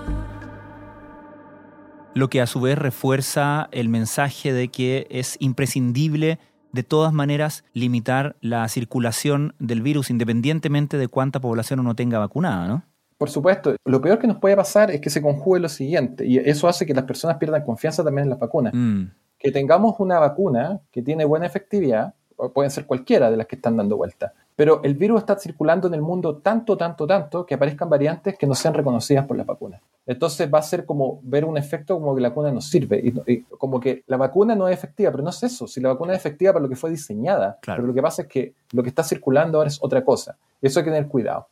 Lo 2.14 2.30
que 2.30 2.42
a 2.42 2.46
su 2.46 2.62
vez 2.62 2.78
refuerza 2.78 3.68
el 3.72 3.90
mensaje 3.90 4.54
de 4.54 4.70
que 4.70 5.08
es 5.10 5.36
imprescindible 5.40 6.38
de 6.74 6.84
todas 6.84 7.14
maneras 7.14 7.64
limitar 7.74 8.36
la 8.42 8.68
circulación 8.68 9.54
del 9.60 9.82
virus 9.82 10.10
independientemente 10.10 10.98
de 10.98 11.08
cuánta 11.08 11.40
población 11.40 11.80
uno 11.80 11.96
tenga 11.96 12.20
vacunada, 12.20 12.68
¿no? 12.68 12.84
Por 13.18 13.30
supuesto, 13.30 13.76
lo 13.86 14.02
peor 14.02 14.20
que 14.20 14.28
nos 14.28 14.40
puede 14.40 14.58
pasar 14.58 14.92
es 14.92 15.00
que 15.00 15.10
se 15.10 15.22
conjugue 15.22 15.62
lo 15.62 15.70
siguiente, 15.70 16.26
y 16.26 16.40
eso 16.40 16.68
hace 16.68 16.86
que 16.86 16.94
las 16.94 17.06
personas 17.06 17.38
pierdan 17.38 17.64
confianza 17.64 18.04
también 18.04 18.24
en 18.24 18.32
las 18.32 18.40
vacunas. 18.40 18.74
Mm. 18.76 19.04
Que 19.38 19.52
tengamos 19.52 19.96
una 20.00 20.20
vacuna 20.20 20.82
que 20.92 21.02
tiene 21.02 21.24
buena 21.24 21.46
efectividad, 21.46 22.16
pueden 22.54 22.72
ser 22.72 22.86
cualquiera 22.86 23.32
de 23.32 23.38
las 23.38 23.48
que 23.48 23.56
están 23.56 23.78
dando 23.78 23.96
vuelta, 23.96 24.34
pero 24.56 24.82
el 24.84 24.94
virus 24.96 25.20
está 25.22 25.38
circulando 25.38 25.88
en 25.88 25.96
el 25.96 26.02
mundo 26.02 26.38
tanto, 26.38 26.78
tanto, 26.78 27.08
tanto 27.08 27.46
que 27.46 27.56
aparezcan 27.56 27.90
variantes 27.90 28.38
que 28.38 28.46
no 28.46 28.54
sean 28.56 28.74
reconocidas 28.74 29.26
por 29.26 29.36
las 29.38 29.46
vacunas. 29.48 29.82
Entonces 30.06 30.50
va 30.54 30.60
a 30.60 30.64
ser 30.64 30.86
como 30.86 31.20
ver 31.24 31.46
un 31.46 31.58
efecto 31.58 31.96
como 32.00 32.14
que 32.14 32.22
la 32.22 32.30
vacuna 32.30 32.52
no 32.52 32.62
sirve, 32.62 33.00
y, 33.04 33.32
y 33.32 33.42
como 33.44 33.80
que 33.80 34.04
la 34.08 34.18
vacuna 34.18 34.54
no 34.56 34.68
es 34.68 34.74
efectiva, 34.78 35.12
pero 35.12 35.24
no 35.24 35.30
es 35.30 35.42
eso, 35.44 35.66
si 35.68 35.80
la 35.82 35.90
vacuna 35.90 36.14
es 36.14 36.20
efectiva 36.20 36.54
para 36.54 36.64
lo 36.64 36.70
que 36.70 36.76
fue 36.76 36.90
diseñada, 36.90 37.58
Claro. 37.62 37.78
pero 37.78 37.88
lo 37.88 37.94
que 37.94 38.02
pasa 38.02 38.22
es 38.24 38.28
que 38.28 38.54
lo 38.74 38.84
que 38.84 38.90
está 38.90 39.04
circulando 39.04 39.58
ahora 39.58 39.70
es 39.70 39.80
otra 39.82 40.04
cosa, 40.04 40.38
eso 40.62 40.80
hay 40.80 40.86
que 40.86 40.92
tener 40.92 41.08
cuidado. 41.08 41.48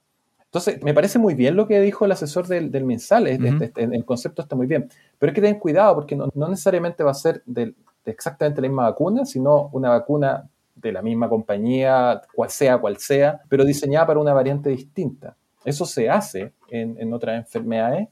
Entonces, 0.45 0.83
me 0.83 0.93
parece 0.93 1.17
muy 1.17 1.33
bien 1.33 1.55
lo 1.55 1.65
que 1.65 1.79
dijo 1.79 2.03
el 2.03 2.11
asesor 2.11 2.45
del, 2.45 2.69
Ujú. 2.75 3.63
este- 3.63 3.83
el 3.83 4.03
concepto 4.03 4.41
está 4.41 4.53
muy 4.53 4.67
bien, 4.67 4.89
pero 5.17 5.29
hay 5.29 5.33
que 5.33 5.39
tener 5.41 5.57
cuidado 5.59 5.95
porque 5.95 6.13
no, 6.15 6.27
no 6.35 6.49
necesariamente 6.49 7.03
va 7.05 7.11
a 7.11 7.13
ser 7.13 7.41
de 7.45 7.73
exactamente 8.03 8.61
la 8.61 8.67
misma 8.67 8.83
vacuna, 8.89 9.25
sino 9.25 9.69
una 9.71 9.89
vacuna 9.91 10.49
de 10.81 10.91
la 10.91 11.01
misma 11.01 11.29
compañía, 11.29 12.21
cual 12.33 12.49
sea, 12.49 12.77
cual 12.77 12.97
sea, 12.97 13.41
pero 13.49 13.63
diseñada 13.63 14.07
para 14.07 14.19
una 14.19 14.33
variante 14.33 14.69
distinta. 14.69 15.35
Eso 15.63 15.85
se 15.85 16.09
hace 16.09 16.53
en, 16.69 16.97
en 16.99 17.13
otras 17.13 17.37
enfermedades 17.37 18.07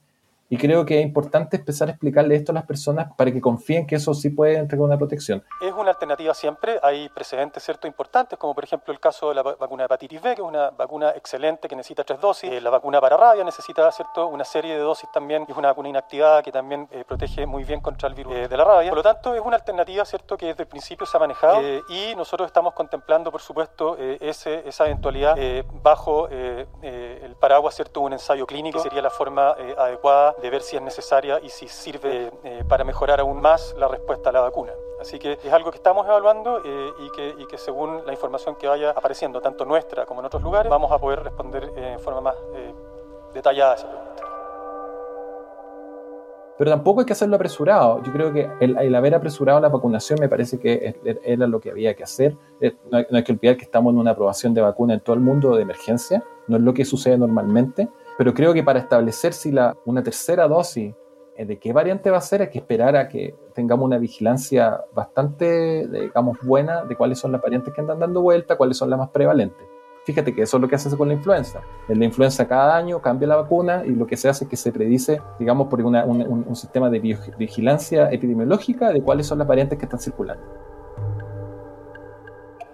y 0.49 0.57
creo 0.57 0.85
que 0.85 0.99
es 0.99 1.05
importante 1.05 1.57
empezar 1.57 1.87
a 1.89 1.91
explicarle 1.91 2.35
esto 2.35 2.51
a 2.51 2.55
las 2.55 2.65
personas 2.65 3.09
para 3.15 3.31
que 3.31 3.39
confíen 3.39 3.85
que 3.85 3.95
eso 3.95 4.13
sí 4.13 4.29
puede 4.31 4.57
entregar 4.57 4.85
una 4.85 4.97
protección. 4.97 5.43
Es 5.61 5.71
una 5.73 5.91
alternativa 5.91 6.33
siempre, 6.33 6.79
hay 6.81 7.07
precedentes 7.09 7.63
cierto 7.63 7.85
importantes, 7.87 8.37
como 8.39 8.55
por 8.55 8.63
ejemplo 8.63 8.91
el 8.93 8.99
caso 8.99 9.29
de 9.29 9.35
la 9.35 9.43
va- 9.43 9.55
vacuna 9.55 9.83
de 9.83 9.85
hepatitis 9.85 10.21
B, 10.21 10.35
que 10.35 10.41
es 10.41 10.47
una 10.47 10.71
vacuna 10.71 11.11
excelente 11.11 11.67
que 11.67 11.75
necesita 11.75 12.03
tres 12.03 12.19
dosis, 12.19 12.49
Eh, 12.51 12.61
la 12.61 12.69
vacuna 12.71 12.99
para 12.99 13.15
rabia 13.15 13.43
necesita 13.43 13.91
cierto 13.91 14.27
una 14.27 14.43
serie 14.43 14.73
de 14.73 14.79
dosis 14.79 15.07
también, 15.11 15.45
es 15.47 15.55
una 15.55 15.67
vacuna 15.69 15.89
inactivada 15.89 16.41
que 16.41 16.51
también 16.51 16.87
eh, 16.91 17.03
protege 17.07 17.45
muy 17.45 17.63
bien 17.63 17.79
contra 17.79 18.07
el 18.09 18.15
virus 18.15 18.33
eh, 18.33 18.47
de 18.47 18.57
la 18.57 18.63
rabia. 18.63 18.89
Por 18.89 18.97
lo 18.97 19.03
tanto, 19.03 19.35
es 19.35 19.41
una 19.41 19.55
alternativa 19.57 20.03
cierto 20.05 20.35
que 20.35 20.47
desde 20.47 20.63
el 20.63 20.67
principio 20.67 21.05
se 21.05 21.15
ha 21.15 21.19
manejado 21.19 21.61
y 21.89 22.15
nosotros 22.15 22.47
estamos 22.47 22.73
contemplando, 22.73 23.31
por 23.31 23.41
supuesto, 23.41 23.95
ese, 23.99 24.67
esa 24.67 24.85
eventualidad 24.85 25.35
bajo 25.83 26.27
el 26.27 27.35
paraguas 27.39 27.75
cierto 27.75 28.01
un 28.01 28.13
ensayo 28.13 28.45
clínico, 28.47 28.77
que 28.79 28.83
sería 28.83 29.01
la 29.01 29.09
forma 29.09 29.51
adecuada 29.77 30.35
de 30.41 30.49
ver 30.49 30.61
si 30.61 30.75
es 30.75 30.81
necesaria 30.81 31.39
y 31.41 31.49
si 31.49 31.67
sirve 31.67 32.31
eh, 32.43 32.63
para 32.67 32.83
mejorar 32.83 33.19
aún 33.19 33.41
más 33.41 33.75
la 33.77 33.87
respuesta 33.87 34.29
a 34.29 34.33
la 34.33 34.41
vacuna. 34.41 34.71
Así 34.99 35.17
que 35.19 35.33
es 35.43 35.53
algo 35.53 35.71
que 35.71 35.77
estamos 35.77 36.05
evaluando 36.05 36.61
eh, 36.65 36.89
y, 36.99 37.09
que, 37.11 37.35
y 37.37 37.45
que 37.47 37.57
según 37.57 38.05
la 38.05 38.11
información 38.11 38.55
que 38.55 38.67
vaya 38.67 38.91
apareciendo, 38.91 39.39
tanto 39.41 39.63
nuestra 39.65 40.05
como 40.05 40.19
en 40.19 40.25
otros 40.25 40.43
lugares, 40.43 40.69
vamos 40.69 40.91
a 40.91 40.97
poder 40.99 41.23
responder 41.23 41.71
eh, 41.75 41.93
en 41.93 41.99
forma 41.99 42.21
más 42.21 42.35
eh, 42.55 42.73
detallada 43.33 43.71
a 43.71 43.75
esa 43.75 43.87
pregunta. 43.87 44.23
Pero 46.57 46.71
tampoco 46.71 46.99
hay 46.99 47.05
que 47.05 47.13
hacerlo 47.13 47.37
apresurado. 47.37 48.03
Yo 48.03 48.11
creo 48.11 48.33
que 48.33 48.49
el, 48.59 48.77
el 48.77 48.93
haber 48.93 49.15
apresurado 49.15 49.61
la 49.61 49.69
vacunación 49.69 50.19
me 50.19 50.27
parece 50.27 50.59
que 50.59 50.93
es- 51.05 51.17
era 51.23 51.47
lo 51.47 51.61
que 51.61 51.71
había 51.71 51.93
que 51.93 52.03
hacer. 52.03 52.35
Eh, 52.59 52.75
No 52.91 52.97
hay, 52.97 53.07
no 53.09 53.15
hay 53.17 53.23
que 53.23 53.31
olvidar 53.31 53.55
que 53.55 53.63
estamos 53.63 53.93
en 53.93 53.99
una 53.99 54.11
aprobación 54.11 54.53
de 54.53 54.59
vacuna 54.59 54.95
en 54.95 54.99
todo 54.99 55.13
el 55.13 55.21
mundo 55.21 55.55
de 55.55 55.61
emergencia. 55.61 56.21
No 56.47 56.57
es 56.57 56.63
lo 56.63 56.73
que 56.73 56.83
sucede 56.83 57.17
normalmente. 57.17 57.87
Pero 58.19 58.33
creo 58.33 58.53
que 58.53 58.63
para 58.63 58.79
establecer 58.79 59.31
si 59.31 59.49
la, 59.49 59.77
una 59.85 60.03
tercera 60.03 60.45
dosis 60.45 60.93
eh, 61.37 61.45
de 61.45 61.57
qué 61.57 61.71
variante 61.71 62.11
va 62.11 62.17
a 62.17 62.21
ser, 62.21 62.41
hay 62.41 62.49
que 62.49 62.57
esperar 62.57 62.97
a 62.97 63.07
que 63.07 63.33
tengamos 63.53 63.85
una 63.85 63.97
vigilancia 63.97 64.81
bastante, 64.93 65.87
digamos, 65.87 66.37
buena 66.41 66.83
de 66.83 66.97
cuáles 66.97 67.17
son 67.17 67.31
las 67.31 67.41
variantes 67.41 67.73
que 67.73 67.79
andan 67.79 67.97
dando 67.97 68.21
vuelta, 68.21 68.57
cuáles 68.57 68.75
son 68.75 68.89
las 68.89 68.99
más 68.99 69.07
prevalentes. 69.11 69.65
Fíjate 70.03 70.35
que 70.35 70.41
eso 70.41 70.57
es 70.57 70.61
lo 70.61 70.67
que 70.67 70.75
hace 70.75 70.97
con 70.97 71.07
la 71.07 71.13
influenza. 71.13 71.61
En 71.87 71.97
la 71.97 72.03
influenza 72.03 72.45
cada 72.45 72.75
año 72.75 73.01
cambia 73.01 73.25
la 73.25 73.37
vacuna 73.37 73.83
y 73.85 73.91
lo 73.91 74.05
que 74.05 74.17
se 74.17 74.27
hace 74.27 74.43
es 74.43 74.49
que 74.49 74.57
se 74.57 74.73
predice, 74.73 75.21
digamos, 75.39 75.69
por 75.69 75.81
una- 75.81 76.03
un, 76.03 76.55
sistema 76.57 76.89
de 76.89 76.99
vigilancia 77.37 78.11
epidemiológica 78.11 78.91
de 78.91 79.01
cuáles 79.01 79.27
son 79.27 79.37
las 79.37 79.47
variantes 79.47 79.79
que 79.79 79.85
están 79.85 80.01
circulando. 80.01 80.43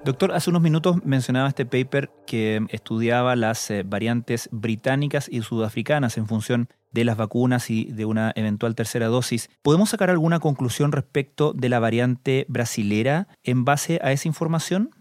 Doctor, 0.06 0.34
hace 0.34 0.52
unos 0.52 0.62
minutos 0.62 1.04
mencionaba 1.04 1.48
este 1.50 1.66
paper 1.66 2.12
que 2.28 2.64
estudiaba 2.70 3.36
las 3.36 3.72
eh, 3.72 3.82
variantes 3.84 4.50
británicas 4.52 5.28
y 5.28 5.42
sudafricanas 5.42 6.20
en 6.20 6.28
función 6.28 6.70
de 6.92 7.06
las 7.06 7.18
vacunas 7.18 7.72
y 7.72 7.86
de 7.86 8.06
una 8.06 8.32
eventual 8.36 8.76
tercera 8.76 9.08
dosis. 9.08 9.50
¿Podemos 9.64 9.90
sacar 9.90 10.12
alguna 10.12 10.40
conclusión 10.40 10.92
respecto 10.92 11.54
de 11.54 11.70
la 11.70 11.80
variante 11.80 12.46
brasilera 12.48 13.28
en 13.44 13.66
base 13.66 14.00
a 14.04 14.12
esa 14.12 14.28
información? 14.28 14.92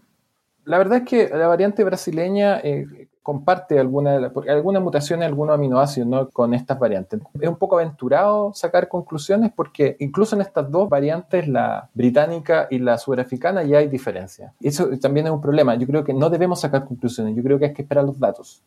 La 0.63 0.79
verdad 0.79 1.03
es 1.03 1.07
que 1.07 1.29
la 1.29 1.45
variante 1.45 1.83
brasileña 1.83 2.57
eh, 2.63 3.07
comparte 3.25 3.79
alguna, 3.79 4.31
alguna 4.47 4.79
mutación 4.79 5.23
en 5.23 5.29
algunos 5.29 5.55
aminoácidos 5.55 6.07
¿no? 6.07 6.29
con 6.29 6.53
estas 6.53 6.77
variantes. 6.77 7.19
Es 7.41 7.49
un 7.49 7.55
poco 7.55 7.79
aventurado 7.79 8.53
sacar 8.53 8.87
conclusiones 8.87 9.51
porque 9.55 9.97
incluso 9.99 10.35
en 10.35 10.43
estas 10.43 10.69
dos 10.69 10.87
variantes, 10.87 11.47
la 11.47 11.89
británica 11.95 12.67
y 12.69 12.77
la 12.77 12.99
sudafricana, 12.99 13.63
ya 13.63 13.79
hay 13.79 13.87
diferencias. 13.87 14.53
Eso 14.61 14.89
también 15.01 15.25
es 15.25 15.31
un 15.31 15.41
problema. 15.41 15.73
Yo 15.73 15.87
creo 15.87 16.03
que 16.03 16.13
no 16.13 16.29
debemos 16.29 16.61
sacar 16.61 16.85
conclusiones, 16.85 17.35
yo 17.35 17.41
creo 17.41 17.57
que 17.57 17.65
hay 17.65 17.73
que 17.73 17.81
esperar 17.81 18.03
los 18.03 18.19
datos. 18.19 18.61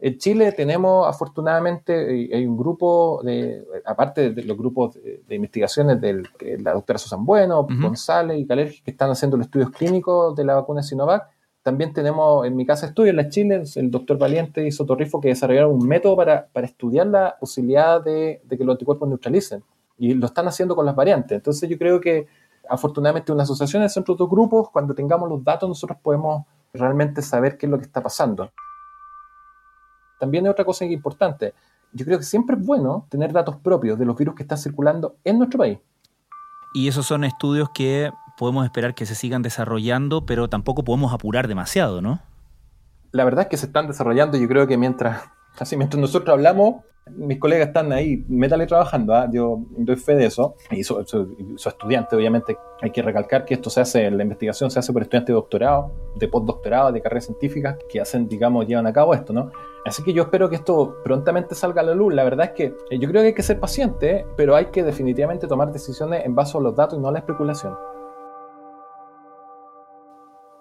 En 0.00 0.18
Chile 0.18 0.50
tenemos, 0.50 1.06
afortunadamente, 1.06 2.24
eh, 2.24 2.30
hay 2.34 2.44
un 2.44 2.56
grupo, 2.56 3.20
de, 3.22 3.64
aparte 3.84 4.32
de 4.32 4.42
los 4.42 4.58
grupos 4.58 4.94
de, 4.94 5.22
de 5.28 5.34
investigaciones 5.36 6.00
de 6.00 6.24
la 6.58 6.72
doctora 6.72 6.98
Susan 6.98 7.24
Bueno. 7.24 7.68
González 7.70 8.36
y 8.40 8.46
Calergi, 8.46 8.80
que 8.82 8.90
están 8.90 9.10
haciendo 9.10 9.36
los 9.36 9.46
estudios 9.46 9.70
clínicos 9.70 10.34
de 10.34 10.44
la 10.44 10.56
vacuna 10.56 10.82
Sinovac. 10.82 11.28
También 11.62 11.92
tenemos 11.92 12.44
en 12.44 12.56
mi 12.56 12.66
casa 12.66 12.86
estudio 12.86 13.10
en 13.10 13.16
la 13.16 13.28
Chile, 13.28 13.62
el 13.76 13.90
doctor 13.90 14.18
Valiente 14.18 14.66
y 14.66 14.72
Sotorrifo, 14.72 15.20
que 15.20 15.28
desarrollaron 15.28 15.72
un 15.72 15.86
método 15.86 16.16
para, 16.16 16.46
para 16.52 16.66
estudiar 16.66 17.06
la 17.06 17.36
posibilidad 17.38 18.02
de, 18.02 18.40
de 18.44 18.58
que 18.58 18.64
los 18.64 18.74
anticuerpos 18.74 19.08
neutralicen. 19.08 19.62
Y 19.96 20.14
lo 20.14 20.26
están 20.26 20.48
haciendo 20.48 20.74
con 20.74 20.84
las 20.84 20.96
variantes. 20.96 21.36
Entonces 21.36 21.70
yo 21.70 21.78
creo 21.78 22.00
que 22.00 22.26
afortunadamente 22.68 23.32
una 23.32 23.44
asociación 23.44 23.82
entre 23.82 24.02
dos 24.02 24.28
grupos, 24.28 24.70
cuando 24.70 24.94
tengamos 24.94 25.28
los 25.28 25.44
datos, 25.44 25.68
nosotros 25.68 25.98
podemos 26.02 26.44
realmente 26.72 27.22
saber 27.22 27.56
qué 27.56 27.66
es 27.66 27.70
lo 27.70 27.78
que 27.78 27.84
está 27.84 28.02
pasando. 28.02 28.50
También 30.18 30.44
hay 30.44 30.50
otra 30.50 30.64
cosa 30.64 30.84
importante. 30.84 31.54
Yo 31.92 32.04
creo 32.04 32.18
que 32.18 32.24
siempre 32.24 32.56
es 32.56 32.64
bueno 32.64 33.06
tener 33.08 33.32
datos 33.32 33.56
propios 33.56 33.98
de 33.98 34.06
los 34.06 34.16
virus 34.16 34.34
que 34.34 34.42
están 34.42 34.58
circulando 34.58 35.16
en 35.24 35.38
nuestro 35.38 35.58
país. 35.58 35.78
Y 36.74 36.88
esos 36.88 37.06
son 37.06 37.24
estudios 37.24 37.68
que 37.74 38.10
podemos 38.42 38.64
esperar 38.64 38.92
que 38.96 39.06
se 39.06 39.14
sigan 39.14 39.40
desarrollando, 39.42 40.26
pero 40.26 40.48
tampoco 40.48 40.82
podemos 40.82 41.12
apurar 41.12 41.46
demasiado, 41.46 42.02
¿no? 42.02 42.18
La 43.12 43.22
verdad 43.24 43.42
es 43.42 43.48
que 43.48 43.56
se 43.56 43.66
están 43.66 43.86
desarrollando. 43.86 44.36
Yo 44.36 44.48
creo 44.48 44.66
que 44.66 44.76
mientras, 44.76 45.22
casi 45.56 45.76
mientras 45.76 46.00
nosotros 46.00 46.34
hablamos, 46.34 46.82
mis 47.06 47.38
colegas 47.38 47.68
están 47.68 47.92
ahí, 47.92 48.24
métale 48.26 48.66
trabajando. 48.66 49.14
¿ah? 49.14 49.28
Yo 49.32 49.60
doy 49.76 49.94
fe 49.94 50.16
de 50.16 50.26
eso. 50.26 50.56
Y 50.72 50.82
soy 50.82 51.04
su, 51.06 51.68
estudiante, 51.68 52.16
obviamente. 52.16 52.58
Hay 52.80 52.90
que 52.90 53.00
recalcar 53.00 53.44
que 53.44 53.54
esto 53.54 53.70
se 53.70 53.80
hace, 53.80 54.10
la 54.10 54.24
investigación 54.24 54.72
se 54.72 54.80
hace 54.80 54.92
por 54.92 55.02
estudiantes 55.02 55.28
de 55.28 55.34
doctorado, 55.34 55.92
de 56.16 56.26
postdoctorado, 56.26 56.90
de 56.90 57.00
carreras 57.00 57.26
científicas 57.26 57.76
que 57.88 58.00
hacen, 58.00 58.26
digamos, 58.26 58.66
llevan 58.66 58.88
a 58.88 58.92
cabo 58.92 59.14
esto, 59.14 59.32
¿no? 59.32 59.52
Así 59.84 60.02
que 60.02 60.12
yo 60.12 60.24
espero 60.24 60.50
que 60.50 60.56
esto 60.56 60.96
prontamente 61.04 61.54
salga 61.54 61.82
a 61.82 61.84
la 61.84 61.94
luz. 61.94 62.12
La 62.12 62.24
verdad 62.24 62.46
es 62.46 62.52
que 62.54 62.74
eh, 62.90 62.98
yo 62.98 63.08
creo 63.08 63.22
que 63.22 63.28
hay 63.28 63.34
que 63.34 63.44
ser 63.44 63.60
paciente, 63.60 64.26
pero 64.36 64.56
hay 64.56 64.66
que 64.66 64.82
definitivamente 64.82 65.46
tomar 65.46 65.70
decisiones 65.70 66.26
en 66.26 66.34
base 66.34 66.58
a 66.58 66.60
los 66.60 66.74
datos 66.74 66.98
y 66.98 67.00
no 67.00 67.06
a 67.06 67.12
la 67.12 67.20
especulación. 67.20 67.76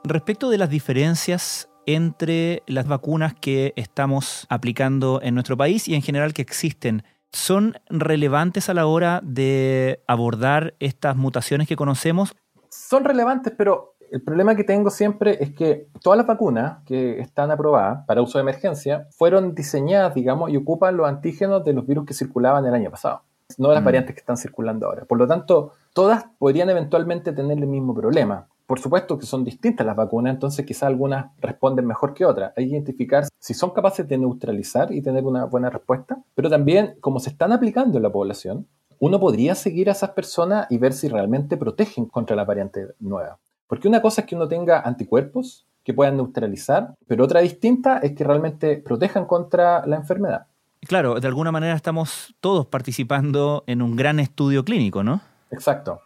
Respecto 0.04 0.50
de 0.50 0.58
las 0.58 0.70
diferencias 0.70 1.70
entre 1.86 2.64
las 2.68 2.88
vacunas 2.88 3.34
que 3.40 3.74
estamos 3.76 4.48
aplicando 4.50 5.20
en 5.22 5.36
nuestro 5.36 5.58
país 5.58 5.88
y 5.88 5.96
en 5.96 6.02
general 6.02 6.34
que 6.34 6.42
existen, 6.42 7.04
¿son 7.32 7.76
relevantes 7.90 8.70
a 8.70 8.74
la 8.74 8.88
hora 8.88 9.22
de 9.24 10.02
abordar 10.08 10.74
estas 10.80 11.16
mutaciones 11.16 11.68
que 11.68 11.76
conocemos? 11.76 12.36
Son 12.70 13.04
relevantes, 13.04 13.54
pero 13.56 13.94
el 14.12 14.22
problema 14.24 14.56
que 14.56 14.64
tengo 14.64 14.90
siempre 14.90 15.38
es 15.44 15.54
que 15.54 15.88
todas 16.02 16.18
las 16.18 16.28
vacunas 16.28 16.80
que 16.86 17.20
están 17.20 17.52
aprobadas 17.52 18.04
para 18.08 18.22
uso 18.22 18.38
de 18.38 18.44
emergencia 18.44 19.08
fueron 19.12 19.54
diseñadas, 19.54 20.16
digamos, 20.16 20.50
y 20.50 20.58
ocupan 20.58 20.98
los 20.98 21.08
antígenos 21.08 21.64
de 21.64 21.74
los 21.74 21.86
virus 21.86 22.06
que 22.06 22.14
circulaban 22.14 22.66
el 22.66 22.74
año 22.74 22.90
pasado, 22.90 23.22
no 23.58 23.70
de 23.70 23.76
las 23.76 23.84
Mm. 23.84 23.86
variantes 23.86 24.16
que 24.16 24.20
están 24.20 24.38
circulando 24.38 24.88
ahora. 24.88 25.06
Por 25.06 25.18
lo 25.20 25.28
tanto, 25.28 25.74
todas 25.94 26.26
podrían 26.40 26.70
eventualmente 26.70 27.34
tener 27.34 27.58
el 27.60 27.68
mismo 27.68 27.94
problema. 27.94 28.48
Por 28.72 28.80
supuesto 28.80 29.20
que 29.20 29.26
son 29.26 29.44
distintas 29.44 29.86
las 29.86 29.98
vacunas, 29.98 30.34
entonces 30.34 30.66
quizás 30.66 30.84
algunas 30.84 31.36
responden 31.42 31.86
mejor 31.86 32.14
que 32.14 32.24
otras. 32.24 32.54
Hay 32.56 32.68
que 32.68 32.72
identificar 32.72 33.26
si 33.38 33.54
son 33.54 33.72
capaces 33.72 34.08
de 34.08 34.18
neutralizar 34.18 34.94
y 34.94 35.02
tener 35.02 35.26
una 35.26 35.44
buena 35.44 35.70
respuesta, 35.70 36.24
pero 36.36 36.50
también 36.50 36.96
como 37.02 37.20
se 37.20 37.32
están 37.32 37.52
aplicando 37.52 37.98
en 37.98 38.04
la 38.04 38.14
población, 38.14 38.66
uno 39.00 39.20
podría 39.20 39.56
seguir 39.56 39.90
a 39.90 39.92
esas 39.92 40.12
personas 40.12 40.68
y 40.70 40.78
ver 40.78 40.94
si 40.94 41.10
realmente 41.10 41.58
protegen 41.58 42.06
contra 42.06 42.34
la 42.38 42.46
variante 42.46 42.88
nueva. 43.02 43.40
Porque 43.68 43.90
una 43.90 44.02
cosa 44.02 44.22
es 44.22 44.28
que 44.28 44.38
uno 44.38 44.48
tenga 44.48 44.80
anticuerpos 44.80 45.66
que 45.84 45.94
puedan 45.94 46.16
neutralizar, 46.16 46.94
pero 47.08 47.26
otra 47.26 47.42
distinta 47.42 47.98
es 47.98 48.14
que 48.14 48.24
realmente 48.24 48.78
protejan 48.78 49.26
contra 49.26 49.86
la 49.86 49.98
enfermedad. 49.98 50.46
Claro, 50.88 51.20
de 51.20 51.28
alguna 51.28 51.52
manera 51.52 51.76
estamos 51.76 52.34
todos 52.40 52.68
participando 52.68 53.66
en 53.68 53.82
un 53.82 53.98
gran 53.98 54.22
estudio 54.22 54.64
clínico, 54.64 55.04
¿no? 55.04 55.20
Exacto. 55.52 56.00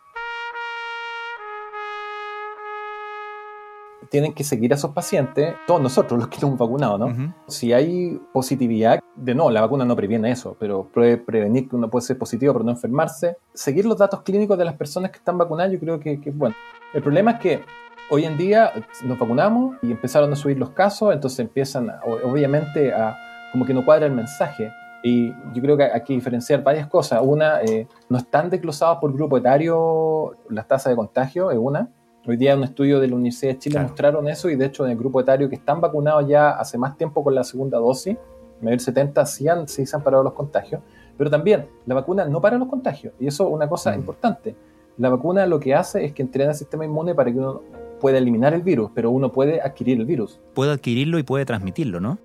Tienen 4.10 4.34
que 4.34 4.44
seguir 4.44 4.72
a 4.74 4.76
esos 4.76 4.92
pacientes, 4.92 5.56
todos 5.68 5.82
nosotros 5.82 6.20
los 6.20 6.28
que 6.28 6.36
estamos 6.36 6.58
vacunados, 6.58 7.00
¿no? 7.00 7.34
Si 7.48 7.74
hay 7.74 8.20
positividad, 8.34 9.00
de 9.16 9.34
no, 9.34 9.50
la 9.50 9.62
vacuna 9.62 9.86
no 9.86 9.96
previene 9.96 10.32
eso, 10.32 10.56
pero 10.60 10.90
puede 10.94 11.18
prevenir 11.18 11.70
que 11.70 11.76
uno 11.76 11.90
puede 11.90 12.06
ser 12.06 12.18
positivo 12.18 12.54
pero 12.54 12.66
no 12.66 12.72
enfermarse. 12.72 13.38
Seguir 13.54 13.86
los 13.86 13.98
datos 13.98 14.22
clínicos 14.24 14.58
de 14.58 14.66
las 14.66 14.76
personas 14.76 15.12
que 15.12 15.18
están 15.18 15.38
vacunadas 15.38 15.72
yo 15.72 15.80
creo 15.80 16.00
que, 16.00 16.20
es 16.24 16.38
bueno. 16.38 16.56
El 16.94 17.02
problema 17.02 17.32
es 17.32 17.40
que 17.40 17.62
hoy 18.10 18.26
en 18.26 18.38
día 18.38 18.72
nos 19.04 19.18
vacunamos 19.18 19.78
y 19.82 19.92
empezaron 19.92 20.32
a 20.32 20.36
subir 20.36 20.58
los 20.58 20.72
casos, 20.72 21.14
entonces 21.14 21.40
empiezan 21.40 21.92
obviamente 22.24 22.94
a 22.94 23.18
como 23.52 23.66
que 23.66 23.74
no 23.74 23.86
cuadra 23.86 24.06
el 24.06 24.12
mensaje. 24.12 24.72
Y 25.04 25.30
yo 25.54 25.62
creo 25.62 25.78
que 25.78 25.84
hay 25.84 26.02
que 26.02 26.14
diferenciar 26.14 26.64
varias 26.64 26.88
cosas. 26.88 27.22
Una, 27.24 27.62
eh, 27.62 27.88
no 28.10 28.18
están 28.18 28.50
desglosados 28.50 28.98
por 28.98 29.14
grupo 29.14 29.38
etario 29.38 30.36
las 30.50 30.68
tasas 30.68 30.92
de 30.92 30.96
contagio, 30.96 31.52
es 31.52 31.58
una. 31.60 31.90
Hoy 32.28 32.38
día 32.38 32.56
un 32.56 32.64
estudio 32.64 33.00
de 33.00 33.08
la 33.08 33.16
Universidad 33.16 33.54
de 33.54 33.60
Chile 33.60 33.80
mostraron 33.80 34.28
eso 34.28 34.50
y 34.50 34.56
de 34.56 34.66
hecho 34.66 34.84
en 34.84 34.92
el 34.92 34.98
grupo 34.98 35.22
etario 35.22 35.48
que 35.48 35.56
están 35.56 35.80
vacunados 35.80 36.28
ya 36.28 36.50
hace 36.52 36.76
más 36.76 36.98
tiempo 36.98 37.24
con 37.24 37.36
la 37.36 37.44
segunda 37.44 37.78
dosis, 37.78 38.18
medio 38.62 38.80
70 38.80 39.24
sí, 39.28 39.48
han, 39.48 39.68
sí 39.68 39.86
se 39.86 39.96
han 39.96 40.02
parado 40.02 40.24
los 40.24 40.34
contagios, 40.34 40.82
pero 41.20 41.30
también 41.30 41.68
la 41.86 41.94
vacuna 41.94 42.26
no 42.26 42.42
para 42.42 42.58
los 42.58 42.68
contagios 42.68 43.14
y 43.20 43.28
eso 43.28 43.48
es 43.48 43.54
una 43.54 43.70
cosa 43.70 43.92
mm. 43.92 43.96
importante. 43.96 44.56
La 44.98 45.10
vacuna 45.10 45.46
lo 45.46 45.60
que 45.60 45.76
hace 45.76 46.04
es 46.04 46.14
que 46.14 46.24
entrena 46.24 46.52
el 46.52 46.58
sistema 46.58 46.84
inmune 46.84 47.14
para 47.14 47.32
que 47.32 47.38
uno 47.38 47.62
pueda 48.00 48.18
eliminar 48.18 48.56
el 48.56 48.64
virus, 48.64 48.90
pero 48.96 49.12
uno 49.12 49.32
puede 49.32 49.62
adquirir 49.62 50.00
el 50.00 50.08
virus. 50.08 50.40
Puede 50.56 50.72
adquirirlo 50.72 51.20
y 51.20 51.24
puede 51.24 51.46
transmitirlo, 51.46 52.00
¿no? 52.00 52.18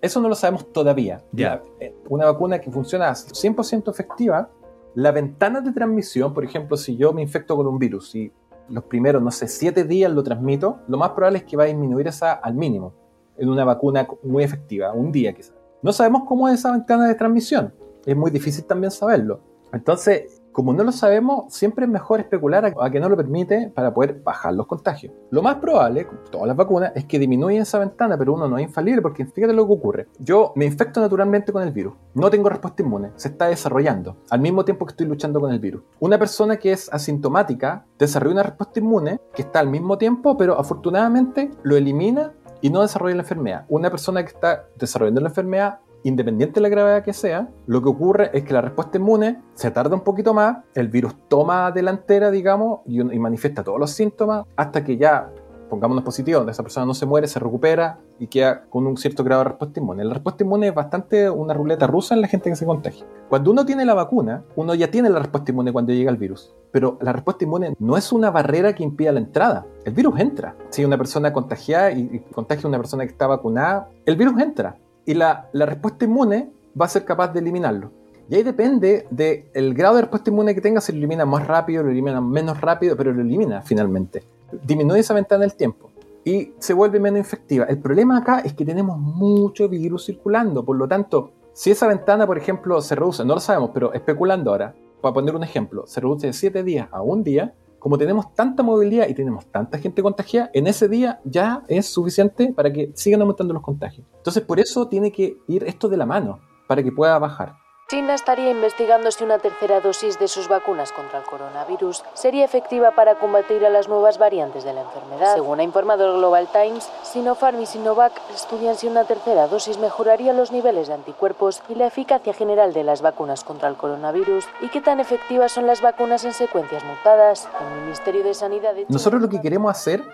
Eso 0.00 0.20
no 0.20 0.28
lo 0.28 0.36
sabemos 0.36 0.72
todavía. 0.72 1.24
Ya. 1.32 1.60
Eh, 1.80 1.92
una 2.08 2.26
vacuna 2.26 2.60
que 2.60 2.70
funciona 2.70 3.10
100% 3.10 3.90
efectiva, 3.90 4.48
la 4.94 5.10
ventana 5.10 5.60
de 5.60 5.72
transmisión, 5.72 6.32
por 6.32 6.44
ejemplo, 6.44 6.76
si 6.76 6.96
yo 6.96 7.12
me 7.12 7.22
infecto 7.22 7.56
con 7.56 7.66
un 7.66 7.78
virus 7.78 8.14
y 8.14 8.32
los 8.70 8.84
primeros, 8.84 9.22
no 9.22 9.30
sé, 9.30 9.48
siete 9.48 9.84
días 9.84 10.12
lo 10.12 10.22
transmito, 10.22 10.80
lo 10.88 10.96
más 10.96 11.10
probable 11.10 11.38
es 11.38 11.44
que 11.44 11.56
va 11.56 11.64
a 11.64 11.66
disminuir 11.66 12.06
esa 12.06 12.32
al 12.32 12.54
mínimo 12.54 12.94
en 13.36 13.48
una 13.48 13.64
vacuna 13.64 14.06
muy 14.22 14.44
efectiva, 14.44 14.92
un 14.92 15.10
día 15.10 15.32
quizás. 15.34 15.54
No 15.82 15.92
sabemos 15.92 16.22
cómo 16.26 16.48
es 16.48 16.60
esa 16.60 16.72
ventana 16.72 17.06
de 17.06 17.14
transmisión, 17.14 17.74
es 18.06 18.16
muy 18.16 18.30
difícil 18.30 18.64
también 18.64 18.90
saberlo. 18.90 19.40
Entonces, 19.72 20.39
como 20.52 20.72
no 20.72 20.84
lo 20.84 20.92
sabemos, 20.92 21.52
siempre 21.54 21.84
es 21.84 21.90
mejor 21.90 22.20
especular 22.20 22.74
a, 22.78 22.90
que 22.90 23.00
no 23.00 23.08
lo 23.08 23.16
permite 23.16 23.70
para 23.74 23.94
poder 23.94 24.20
bajar 24.22 24.54
los 24.54 24.66
contagios. 24.66 25.12
Lo 25.30 25.42
más 25.42 25.56
probable, 25.56 26.06
con 26.06 26.18
todas 26.30 26.48
las 26.48 26.56
vacunas, 26.56 26.92
es 26.94 27.04
que 27.04 27.18
disminuya 27.18 27.62
esa 27.62 27.78
ventana, 27.78 28.18
pero 28.18 28.34
uno 28.34 28.48
no 28.48 28.58
es 28.58 28.64
infalible 28.64 29.02
porque 29.02 29.26
fíjate 29.26 29.52
lo 29.52 29.66
que 29.66 29.72
ocurre. 29.72 30.08
Yo 30.18 30.52
me 30.56 30.64
infecto 30.64 31.00
naturalmente 31.00 31.52
con 31.52 31.62
el 31.62 31.72
virus, 31.72 31.94
no 32.14 32.30
tengo 32.30 32.48
respuesta 32.48 32.82
inmune, 32.82 33.10
se 33.16 33.28
está 33.28 33.46
desarrollando 33.46 34.16
al 34.30 34.40
mismo 34.40 34.64
tiempo 34.64 34.86
que 34.86 34.92
estoy 34.92 35.06
luchando 35.06 35.40
con 35.40 35.52
el 35.52 35.60
virus. 35.60 35.82
Una 36.00 36.18
persona 36.18 36.56
que 36.56 36.72
es 36.72 36.92
asintomática 36.92 37.86
desarrolla 37.98 38.34
una 38.34 38.42
respuesta 38.42 38.80
inmune 38.80 39.20
que 39.34 39.42
está 39.42 39.60
al 39.60 39.68
mismo 39.68 39.98
tiempo, 39.98 40.36
pero 40.36 40.58
afortunadamente 40.58 41.50
lo 41.62 41.76
elimina 41.76 42.32
y 42.60 42.70
no 42.70 42.82
desarrolla 42.82 43.16
la 43.16 43.22
enfermedad. 43.22 43.64
Una 43.68 43.90
persona 43.90 44.22
que 44.22 44.30
está 44.30 44.66
desarrollando 44.76 45.20
la 45.20 45.28
enfermedad 45.28 45.80
independiente 46.02 46.54
de 46.54 46.60
la 46.62 46.68
gravedad 46.68 47.04
que 47.04 47.12
sea, 47.12 47.48
lo 47.66 47.82
que 47.82 47.88
ocurre 47.88 48.30
es 48.32 48.44
que 48.44 48.52
la 48.52 48.60
respuesta 48.60 48.98
inmune 48.98 49.40
se 49.54 49.70
tarda 49.70 49.94
un 49.94 50.02
poquito 50.02 50.34
más, 50.34 50.58
el 50.74 50.88
virus 50.88 51.14
toma 51.28 51.70
delantera, 51.70 52.30
digamos, 52.30 52.80
y, 52.86 53.00
manifiesta 53.02 53.62
todos 53.62 53.78
los 53.78 53.90
síntomas 53.90 54.46
hasta 54.56 54.82
que 54.82 54.96
ya, 54.96 55.30
pongámonos 55.68 56.02
positivo, 56.02 56.38
donde 56.38 56.52
esa 56.52 56.62
persona 56.62 56.86
no 56.86 56.94
se 56.94 57.06
muere, 57.06 57.28
se 57.28 57.38
recupera 57.38 57.98
y 58.18 58.26
queda 58.26 58.64
con 58.68 58.86
un 58.86 58.96
cierto 58.96 59.22
grado 59.22 59.42
de 59.42 59.50
respuesta 59.50 59.80
inmune. 59.80 60.04
La 60.04 60.14
respuesta 60.14 60.42
inmune 60.42 60.68
es 60.68 60.74
bastante 60.74 61.28
una 61.30 61.54
ruleta 61.54 61.86
rusa 61.86 62.14
en 62.14 62.22
la 62.22 62.28
gente 62.28 62.50
que 62.50 62.56
se 62.56 62.66
contagia. 62.66 63.06
Cuando 63.28 63.50
uno 63.50 63.64
tiene 63.64 63.84
la 63.84 63.94
vacuna, 63.94 64.42
uno 64.56 64.74
ya 64.74 64.90
tiene 64.90 65.10
la 65.10 65.20
respuesta 65.20 65.52
inmune 65.52 65.72
cuando 65.72 65.92
llega 65.92 66.10
el 66.10 66.16
virus. 66.16 66.54
Pero 66.72 66.98
la 67.00 67.12
respuesta 67.12 67.44
inmune 67.44 67.74
no 67.78 67.96
es 67.96 68.10
una 68.12 68.30
barrera 68.30 68.74
que 68.74 68.82
impida 68.82 69.12
la 69.12 69.20
entrada. 69.20 69.66
El 69.84 69.92
virus 69.92 70.18
entra. 70.18 70.56
Si 70.70 70.84
una 70.84 70.98
persona 70.98 71.32
contagiada 71.32 71.92
y, 71.92 72.00
y 72.12 72.18
contagia 72.32 72.64
a 72.64 72.68
una 72.68 72.78
persona 72.78 73.04
que 73.04 73.12
está 73.12 73.26
vacunada, 73.26 73.88
el 74.06 74.16
virus 74.16 74.40
entra 74.40 74.76
y 75.06 75.14
la, 75.14 75.48
respuesta 75.52 76.04
inmune 76.04 76.50
va 76.80 76.86
a 76.86 76.88
ser 76.88 77.04
capaz 77.04 77.28
de 77.28 77.40
eliminarlo. 77.40 77.90
Y 78.28 78.36
ahí 78.36 78.42
depende 78.42 79.06
del 79.10 79.74
grado 79.74 79.96
de 79.96 80.02
respuesta 80.02 80.30
inmune 80.30 80.54
que 80.54 80.60
tenga, 80.60 80.80
si 80.80 80.92
lo 80.92 80.98
elimina 80.98 81.26
más 81.26 81.46
rápido, 81.46 81.82
lo 81.82 81.90
elimina 81.90 82.20
menos 82.20 82.60
rápido, 82.60 82.96
pero 82.96 83.12
lo 83.12 83.22
elimina 83.22 83.62
finalmente. 83.62 84.22
Disminuye 84.64 85.00
esa 85.00 85.14
ventana 85.14 85.42
del 85.42 85.54
tiempo 85.54 85.90
y 86.24 86.52
se 86.58 86.74
vuelve 86.74 87.00
menos 87.00 87.18
infectiva. 87.18 87.64
El 87.64 87.78
problema 87.78 88.18
acá 88.18 88.40
es 88.40 88.52
que 88.52 88.64
tenemos 88.64 88.98
mucho 88.98 89.68
virus 89.68 90.06
circulando, 90.06 90.64
por 90.64 90.76
lo 90.76 90.86
tanto, 90.86 91.32
si 91.52 91.70
esa 91.70 91.88
ventana, 91.88 92.26
por 92.26 92.38
ejemplo, 92.38 92.80
se 92.80 92.94
reduce, 92.94 93.24
no 93.24 93.34
lo 93.34 93.40
sabemos, 93.40 93.70
pero 93.74 93.92
especulando 93.92 94.50
ahora, 94.50 94.74
para 95.00 95.14
poner 95.14 95.34
un 95.34 95.42
ejemplo, 95.42 95.86
se 95.86 96.00
reduce 96.00 96.28
de 96.28 96.32
7 96.32 96.62
días 96.62 96.88
a 96.92 97.02
un 97.02 97.24
día, 97.24 97.54
como 97.80 97.98
tenemos 97.98 98.32
tanta 98.34 98.62
movilidad 98.62 99.08
y 99.08 99.14
tenemos 99.14 99.46
tanta 99.46 99.78
gente 99.78 100.02
contagiada, 100.02 100.50
en 100.52 100.68
ese 100.68 100.88
día 100.88 101.20
ya 101.24 101.64
es 101.66 101.86
suficiente 101.86 102.52
para 102.52 102.72
que 102.72 102.92
sigan 102.94 103.22
aumentando 103.22 103.54
los 103.54 103.62
contagios. 103.62 104.06
Entonces, 104.18 104.44
por 104.44 104.60
eso 104.60 104.86
tiene 104.86 105.10
que 105.10 105.38
ir 105.48 105.64
esto 105.64 105.88
de 105.88 105.96
la 105.96 106.06
mano, 106.06 106.38
para 106.68 106.82
que 106.82 106.92
pueda 106.92 107.18
bajar. 107.18 107.56
China 107.90 108.14
estaría 108.14 108.52
investigando 108.52 109.10
si 109.10 109.24
una 109.24 109.40
tercera 109.40 109.80
dosis 109.80 110.16
de 110.16 110.28
sus 110.28 110.46
vacunas 110.46 110.92
contra 110.92 111.18
el 111.18 111.24
coronavirus 111.24 112.04
sería 112.14 112.44
efectiva 112.44 112.92
para 112.92 113.16
combatir 113.16 113.66
a 113.66 113.68
las 113.68 113.88
nuevas 113.88 114.16
variantes 114.16 114.62
de 114.62 114.72
la 114.72 114.82
enfermedad. 114.82 115.34
Según 115.34 115.58
ha 115.58 115.64
informado 115.64 116.06
el 116.06 116.18
Global 116.18 116.46
Times, 116.52 116.88
Sinopharm 117.02 117.60
y 117.60 117.66
Sinovac 117.66 118.12
estudian 118.32 118.76
si 118.76 118.86
una 118.86 119.06
tercera 119.06 119.48
dosis 119.48 119.76
mejoraría 119.78 120.32
los 120.32 120.52
niveles 120.52 120.86
de 120.86 120.94
anticuerpos 120.94 121.64
y 121.68 121.74
la 121.74 121.88
eficacia 121.88 122.32
general 122.32 122.72
de 122.72 122.84
las 122.84 123.02
vacunas 123.02 123.42
contra 123.42 123.68
el 123.68 123.74
coronavirus 123.74 124.46
y 124.60 124.68
qué 124.68 124.80
tan 124.80 125.00
efectivas 125.00 125.50
son 125.50 125.66
las 125.66 125.82
vacunas 125.82 126.24
en 126.24 126.32
secuencias 126.32 126.84
mutadas. 126.84 127.48
El 127.60 127.80
Ministerio 127.82 128.22
de 128.22 128.34
Sanidad. 128.34 128.74
Nosotros 128.88 129.20
lo 129.20 129.28
que 129.28 129.40
queremos 129.40 129.68
hacer 129.68 130.04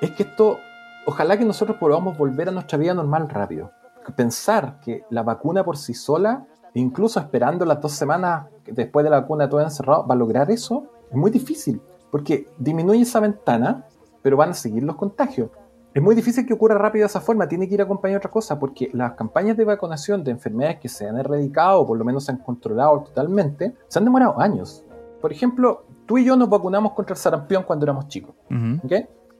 es 0.00 0.12
que 0.12 0.22
esto, 0.22 0.60
ojalá 1.04 1.36
que 1.36 1.44
nosotros 1.44 1.78
podamos 1.78 2.16
volver 2.16 2.50
a 2.50 2.52
nuestra 2.52 2.78
vida 2.78 2.94
normal 2.94 3.28
rápido. 3.28 3.72
Pensar 4.14 4.78
que 4.80 5.04
la 5.10 5.24
vacuna 5.24 5.64
por 5.64 5.78
sí 5.78 5.94
sola 5.94 6.46
incluso 6.74 7.20
esperando 7.20 7.64
las 7.64 7.80
dos 7.80 7.92
semanas 7.92 8.46
después 8.66 9.04
de 9.04 9.10
la 9.10 9.20
vacuna 9.20 9.48
todo 9.48 9.60
encerrado, 9.60 10.06
va 10.06 10.14
a 10.14 10.18
lograr 10.18 10.50
eso, 10.50 10.86
es 11.10 11.16
muy 11.16 11.30
difícil, 11.30 11.80
porque 12.10 12.48
disminuye 12.58 13.02
esa 13.02 13.20
ventana, 13.20 13.86
pero 14.22 14.36
van 14.36 14.50
a 14.50 14.54
seguir 14.54 14.82
los 14.82 14.96
contagios. 14.96 15.50
Es 15.92 16.02
muy 16.02 16.16
difícil 16.16 16.44
que 16.44 16.54
ocurra 16.54 16.76
rápido 16.76 17.04
de 17.04 17.06
esa 17.06 17.20
forma, 17.20 17.46
tiene 17.46 17.68
que 17.68 17.74
ir 17.74 17.82
acompañado 17.82 18.14
de 18.14 18.18
otra 18.18 18.30
cosa, 18.30 18.58
porque 18.58 18.90
las 18.92 19.12
campañas 19.12 19.56
de 19.56 19.64
vacunación 19.64 20.24
de 20.24 20.32
enfermedades 20.32 20.80
que 20.80 20.88
se 20.88 21.08
han 21.08 21.16
erradicado 21.18 21.80
o 21.80 21.86
por 21.86 21.96
lo 21.96 22.04
menos 22.04 22.24
se 22.24 22.32
han 22.32 22.38
controlado 22.38 23.02
totalmente, 23.04 23.76
se 23.86 23.98
han 24.00 24.04
demorado 24.04 24.40
años. 24.40 24.84
Por 25.20 25.30
ejemplo, 25.30 25.84
tú 26.04 26.18
y 26.18 26.24
yo 26.24 26.36
nos 26.36 26.48
vacunamos 26.48 26.92
contra 26.92 27.14
el 27.14 27.18
sarampión 27.18 27.62
cuando 27.62 27.84
éramos 27.84 28.08
chicos. 28.08 28.34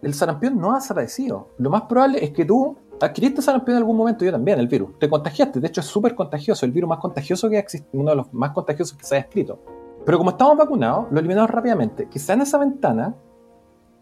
El 0.01 0.15
sarampión 0.15 0.59
no 0.59 0.73
ha 0.73 0.77
desaparecido. 0.77 1.49
Lo 1.59 1.71
más 1.71 1.83
probable 1.83 2.23
es 2.23 2.31
que 2.31 2.45
tú 2.45 2.77
adquiriste 3.05 3.43
sarampión 3.43 3.77
en 3.77 3.83
algún 3.83 3.97
momento, 3.97 4.25
yo 4.25 4.33
también, 4.33 4.59
el 4.59 4.69
virus. 4.69 4.99
Te 4.99 5.09
contagiaste, 5.09 5.61
de 5.61 5.69
hecho 5.69 5.81
es 5.81 5.87
súper 5.87 6.15
contagioso, 6.15 6.67
el 6.67 6.73
virus 6.73 6.89
más 6.89 6.99
contagioso 6.99 7.49
que 7.49 7.59
existe, 7.59 7.89
uno 7.97 8.11
de 8.11 8.17
los 8.17 8.33
más 8.33 8.51
contagiosos 8.51 8.97
que 8.97 9.05
se 9.05 9.17
ha 9.17 9.19
escrito. 9.19 9.59
Pero 10.05 10.19
como 10.19 10.31
estamos 10.31 10.57
vacunados, 10.57 11.07
lo 11.11 11.19
eliminamos 11.19 11.51
rápidamente. 11.51 12.09
Quizá 12.09 12.35
en 12.35 12.43
esa 12.43 12.59
ventana 12.59 13.15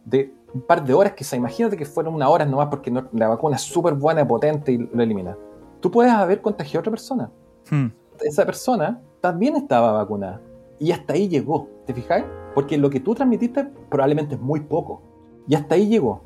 de 0.04 0.34
un 0.52 0.62
par 0.62 0.84
de 0.84 0.92
horas, 0.92 1.12
quizá 1.12 1.36
imagínate 1.36 1.76
que 1.76 1.84
fueron 1.84 2.14
una 2.14 2.28
hora 2.28 2.44
nomás 2.44 2.68
porque 2.68 2.92
la 3.12 3.28
vacuna 3.28 3.56
es 3.56 3.62
súper 3.62 3.94
buena, 3.94 4.26
potente 4.26 4.72
y 4.72 4.78
lo 4.78 5.02
elimina. 5.02 5.36
Tú 5.80 5.90
puedes 5.90 6.12
haber 6.12 6.40
contagiado 6.40 6.78
a 6.78 6.80
otra 6.80 6.90
persona. 6.90 7.30
Hmm. 7.70 7.88
Esa 8.20 8.44
persona 8.44 9.00
también 9.20 9.56
estaba 9.56 9.92
vacunada. 9.92 10.40
Y 10.78 10.90
hasta 10.90 11.14
ahí 11.14 11.28
llegó, 11.28 11.68
¿te 11.86 11.94
fijáis? 11.94 12.24
Porque 12.54 12.76
lo 12.76 12.90
que 12.90 13.00
tú 13.00 13.14
transmitiste 13.14 13.64
probablemente 13.88 14.34
es 14.34 14.40
muy 14.40 14.60
poco. 14.60 15.02
Y 15.46 15.54
hasta 15.54 15.76
ahí 15.76 15.88
llegó. 15.88 16.22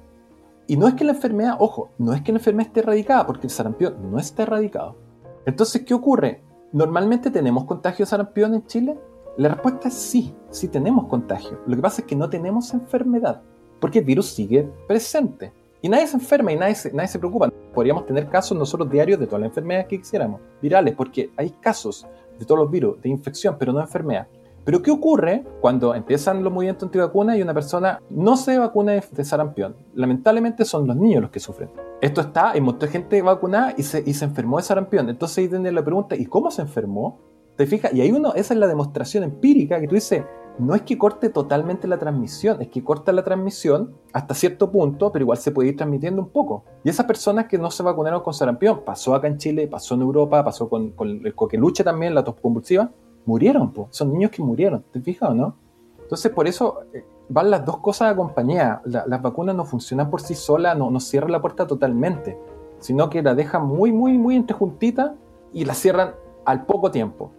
Y 0.68 0.76
no 0.76 0.88
es 0.88 0.94
que 0.94 1.04
la 1.04 1.12
enfermedad, 1.12 1.56
ojo, 1.60 1.90
no 1.98 2.12
es 2.12 2.22
que 2.22 2.32
la 2.32 2.38
enfermedad 2.38 2.68
esté 2.68 2.80
erradicada, 2.80 3.26
porque 3.26 3.46
el 3.46 3.52
sarampión 3.52 4.10
no 4.10 4.18
está 4.18 4.42
erradicado. 4.42 4.96
Entonces, 5.44 5.82
¿qué 5.82 5.94
ocurre? 5.94 6.42
¿Normalmente 6.72 7.30
tenemos 7.30 7.64
contagio 7.64 8.04
de 8.04 8.10
sarampión 8.10 8.54
en 8.54 8.66
Chile? 8.66 8.98
La 9.36 9.48
respuesta 9.50 9.88
es 9.88 9.94
sí, 9.94 10.34
sí 10.50 10.66
tenemos 10.68 11.06
contagio. 11.06 11.60
Lo 11.66 11.76
que 11.76 11.82
pasa 11.82 12.00
es 12.00 12.06
que 12.08 12.16
no 12.16 12.28
tenemos 12.28 12.74
enfermedad, 12.74 13.42
porque 13.80 14.00
el 14.00 14.04
virus 14.04 14.26
sigue 14.26 14.68
presente. 14.88 15.52
Y 15.82 15.88
nadie 15.88 16.08
se 16.08 16.16
enferma 16.16 16.52
y 16.52 16.56
nadie 16.56 16.74
se, 16.74 16.92
nadie 16.92 17.08
se 17.08 17.18
preocupa. 17.20 17.52
Podríamos 17.72 18.06
tener 18.06 18.28
casos 18.28 18.58
nosotros 18.58 18.90
diarios 18.90 19.20
de 19.20 19.26
todas 19.26 19.42
las 19.42 19.50
enfermedades 19.50 19.86
que 19.86 19.98
quisiéramos, 19.98 20.40
virales, 20.60 20.94
porque 20.96 21.30
hay 21.36 21.50
casos 21.50 22.06
de 22.38 22.44
todos 22.44 22.62
los 22.62 22.70
virus 22.70 23.00
de 23.02 23.08
infección, 23.08 23.56
pero 23.56 23.72
no 23.72 23.78
de 23.78 23.84
enfermedad. 23.84 24.26
Pero 24.66 24.82
¿qué 24.82 24.90
ocurre 24.90 25.44
cuando 25.60 25.94
empiezan 25.94 26.42
los 26.42 26.52
movimientos 26.52 26.88
antivacunas 26.88 27.38
y 27.38 27.42
una 27.42 27.54
persona 27.54 28.00
no 28.10 28.36
se 28.36 28.58
vacuna 28.58 28.94
de 28.94 29.24
sarampión? 29.24 29.76
Lamentablemente 29.94 30.64
son 30.64 30.88
los 30.88 30.96
niños 30.96 31.22
los 31.22 31.30
que 31.30 31.38
sufren. 31.38 31.70
Esto 32.00 32.20
está, 32.20 32.50
hay 32.50 32.60
mucha 32.60 32.88
gente 32.88 33.22
vacunada 33.22 33.74
y 33.76 33.84
se, 33.84 34.02
y 34.04 34.12
se 34.12 34.24
enfermó 34.24 34.56
de 34.56 34.64
sarampión. 34.64 35.08
Entonces 35.08 35.38
ahí 35.38 35.48
tiene 35.48 35.70
la 35.70 35.84
pregunta, 35.84 36.16
¿y 36.16 36.26
cómo 36.26 36.50
se 36.50 36.62
enfermó? 36.62 37.20
¿Te 37.54 37.64
fijas? 37.64 37.94
Y 37.94 38.00
ahí 38.00 38.10
uno, 38.10 38.34
esa 38.34 38.54
es 38.54 38.60
la 38.60 38.66
demostración 38.66 39.22
empírica 39.22 39.80
que 39.80 39.86
tú 39.86 39.94
dices, 39.94 40.24
no 40.58 40.74
es 40.74 40.82
que 40.82 40.98
corte 40.98 41.28
totalmente 41.28 41.86
la 41.86 41.98
transmisión, 41.98 42.60
es 42.60 42.66
que 42.68 42.82
corta 42.82 43.12
la 43.12 43.22
transmisión 43.22 43.94
hasta 44.12 44.34
cierto 44.34 44.72
punto, 44.72 45.12
pero 45.12 45.22
igual 45.22 45.38
se 45.38 45.52
puede 45.52 45.68
ir 45.68 45.76
transmitiendo 45.76 46.20
un 46.20 46.30
poco. 46.30 46.64
Y 46.82 46.88
esas 46.88 47.06
personas 47.06 47.46
que 47.46 47.56
no 47.56 47.70
se 47.70 47.84
vacunaron 47.84 48.20
con 48.22 48.34
sarampión, 48.34 48.82
pasó 48.84 49.14
acá 49.14 49.28
en 49.28 49.38
Chile, 49.38 49.68
pasó 49.68 49.94
en 49.94 50.00
Europa, 50.00 50.42
pasó 50.42 50.68
con, 50.68 50.92
el 51.24 51.34
coqueluche 51.36 51.84
también, 51.84 52.16
la 52.16 52.24
tos 52.24 52.34
convulsiva, 52.40 52.90
murieron, 53.26 53.72
son 53.90 54.12
niños 54.12 54.30
que 54.30 54.42
murieron, 54.42 54.82
¿te 54.92 55.00
fijas 55.00 55.30
o 55.30 55.34
no? 55.34 55.56
Entonces, 56.00 56.32
por 56.32 56.46
eso 56.46 56.82
eh, 56.94 57.04
van 57.28 57.50
las 57.50 57.64
dos 57.64 57.78
cosas 57.78 58.12
acompañadas. 58.12 58.80
las 58.84 59.20
vacunas 59.20 59.54
no 59.54 59.64
funcionan 59.64 60.08
por 60.08 60.20
sí 60.20 60.34
solas, 60.34 60.78
no, 60.78 60.90
no 60.90 61.00
cierran 61.00 61.32
la 61.32 61.40
puerta 61.40 61.66
totalmente, 61.66 62.38
sino 62.78 63.10
que 63.10 63.22
la 63.22 63.34
dejan 63.34 63.66
muy, 63.66 63.92
muy, 63.92 64.16
muy 64.16 64.36
entrejuntita 64.36 65.16
y 65.52 65.64
la 65.64 65.74
cierran 65.74 66.14
al 66.44 66.64
poco 66.64 66.90
tiempo. 66.90 67.32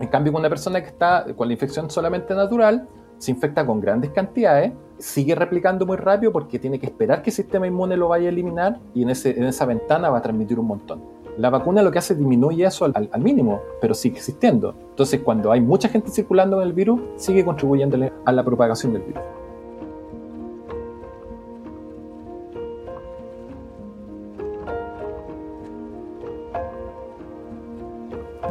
En 0.00 0.08
cambio, 0.08 0.32
con 0.32 0.40
una 0.40 0.48
persona 0.48 0.80
que 0.80 0.88
está 0.88 1.24
con 1.36 1.48
la 1.48 1.54
infección 1.54 1.90
solamente 1.90 2.34
natural, 2.34 2.88
se 3.18 3.30
infecta 3.30 3.66
con 3.66 3.80
grandes 3.80 4.10
cantidades, 4.10 4.72
sigue 4.98 5.34
replicando 5.34 5.86
muy 5.86 5.96
rápido 5.96 6.32
porque 6.32 6.58
tiene 6.58 6.78
que 6.78 6.86
esperar 6.86 7.22
que 7.22 7.30
el 7.30 7.36
sistema 7.36 7.66
inmune 7.66 7.96
lo 7.96 8.08
vaya 8.08 8.26
a 8.26 8.28
eliminar 8.30 8.78
y 8.94 9.02
en, 9.02 9.10
ese, 9.10 9.30
en 9.30 9.44
esa 9.44 9.64
ventana 9.64 10.10
va 10.10 10.18
a 10.18 10.22
transmitir 10.22 10.58
un 10.58 10.66
montón. 10.66 11.17
La 11.38 11.50
vacuna 11.50 11.82
lo 11.82 11.92
que 11.92 12.00
hace 12.00 12.14
es 12.14 12.18
disminuye 12.18 12.66
eso 12.66 12.84
al, 12.84 13.08
al, 13.12 13.20
mínimo, 13.22 13.62
pero 13.80 13.94
sigue 13.94 14.16
existiendo. 14.16 14.74
Entonces, 14.90 15.20
cuando 15.20 15.52
hay 15.52 15.60
mucha 15.60 15.88
gente 15.88 16.10
circulando 16.10 16.56
con 16.56 16.66
el 16.66 16.72
virus, 16.72 17.00
sigue 17.14 17.44
contribuyendo 17.44 17.96
a 18.24 18.32
la 18.32 18.44
propagación 18.44 18.92
del 18.92 19.02
virus. 19.02 19.22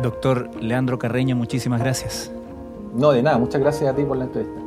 Doctor 0.01 0.49
Leandro 0.61 0.97
Carreño, 0.97 1.35
muchísimas 1.35 1.81
gracias. 1.81 2.31
No, 2.95 3.11
de 3.11 3.21
nada, 3.21 3.37
muchas 3.37 3.59
gracias 3.59 3.91
a 3.91 3.95
ti 3.95 4.03
por 4.05 4.15
la 4.15 4.23
entrevista. 4.23 4.66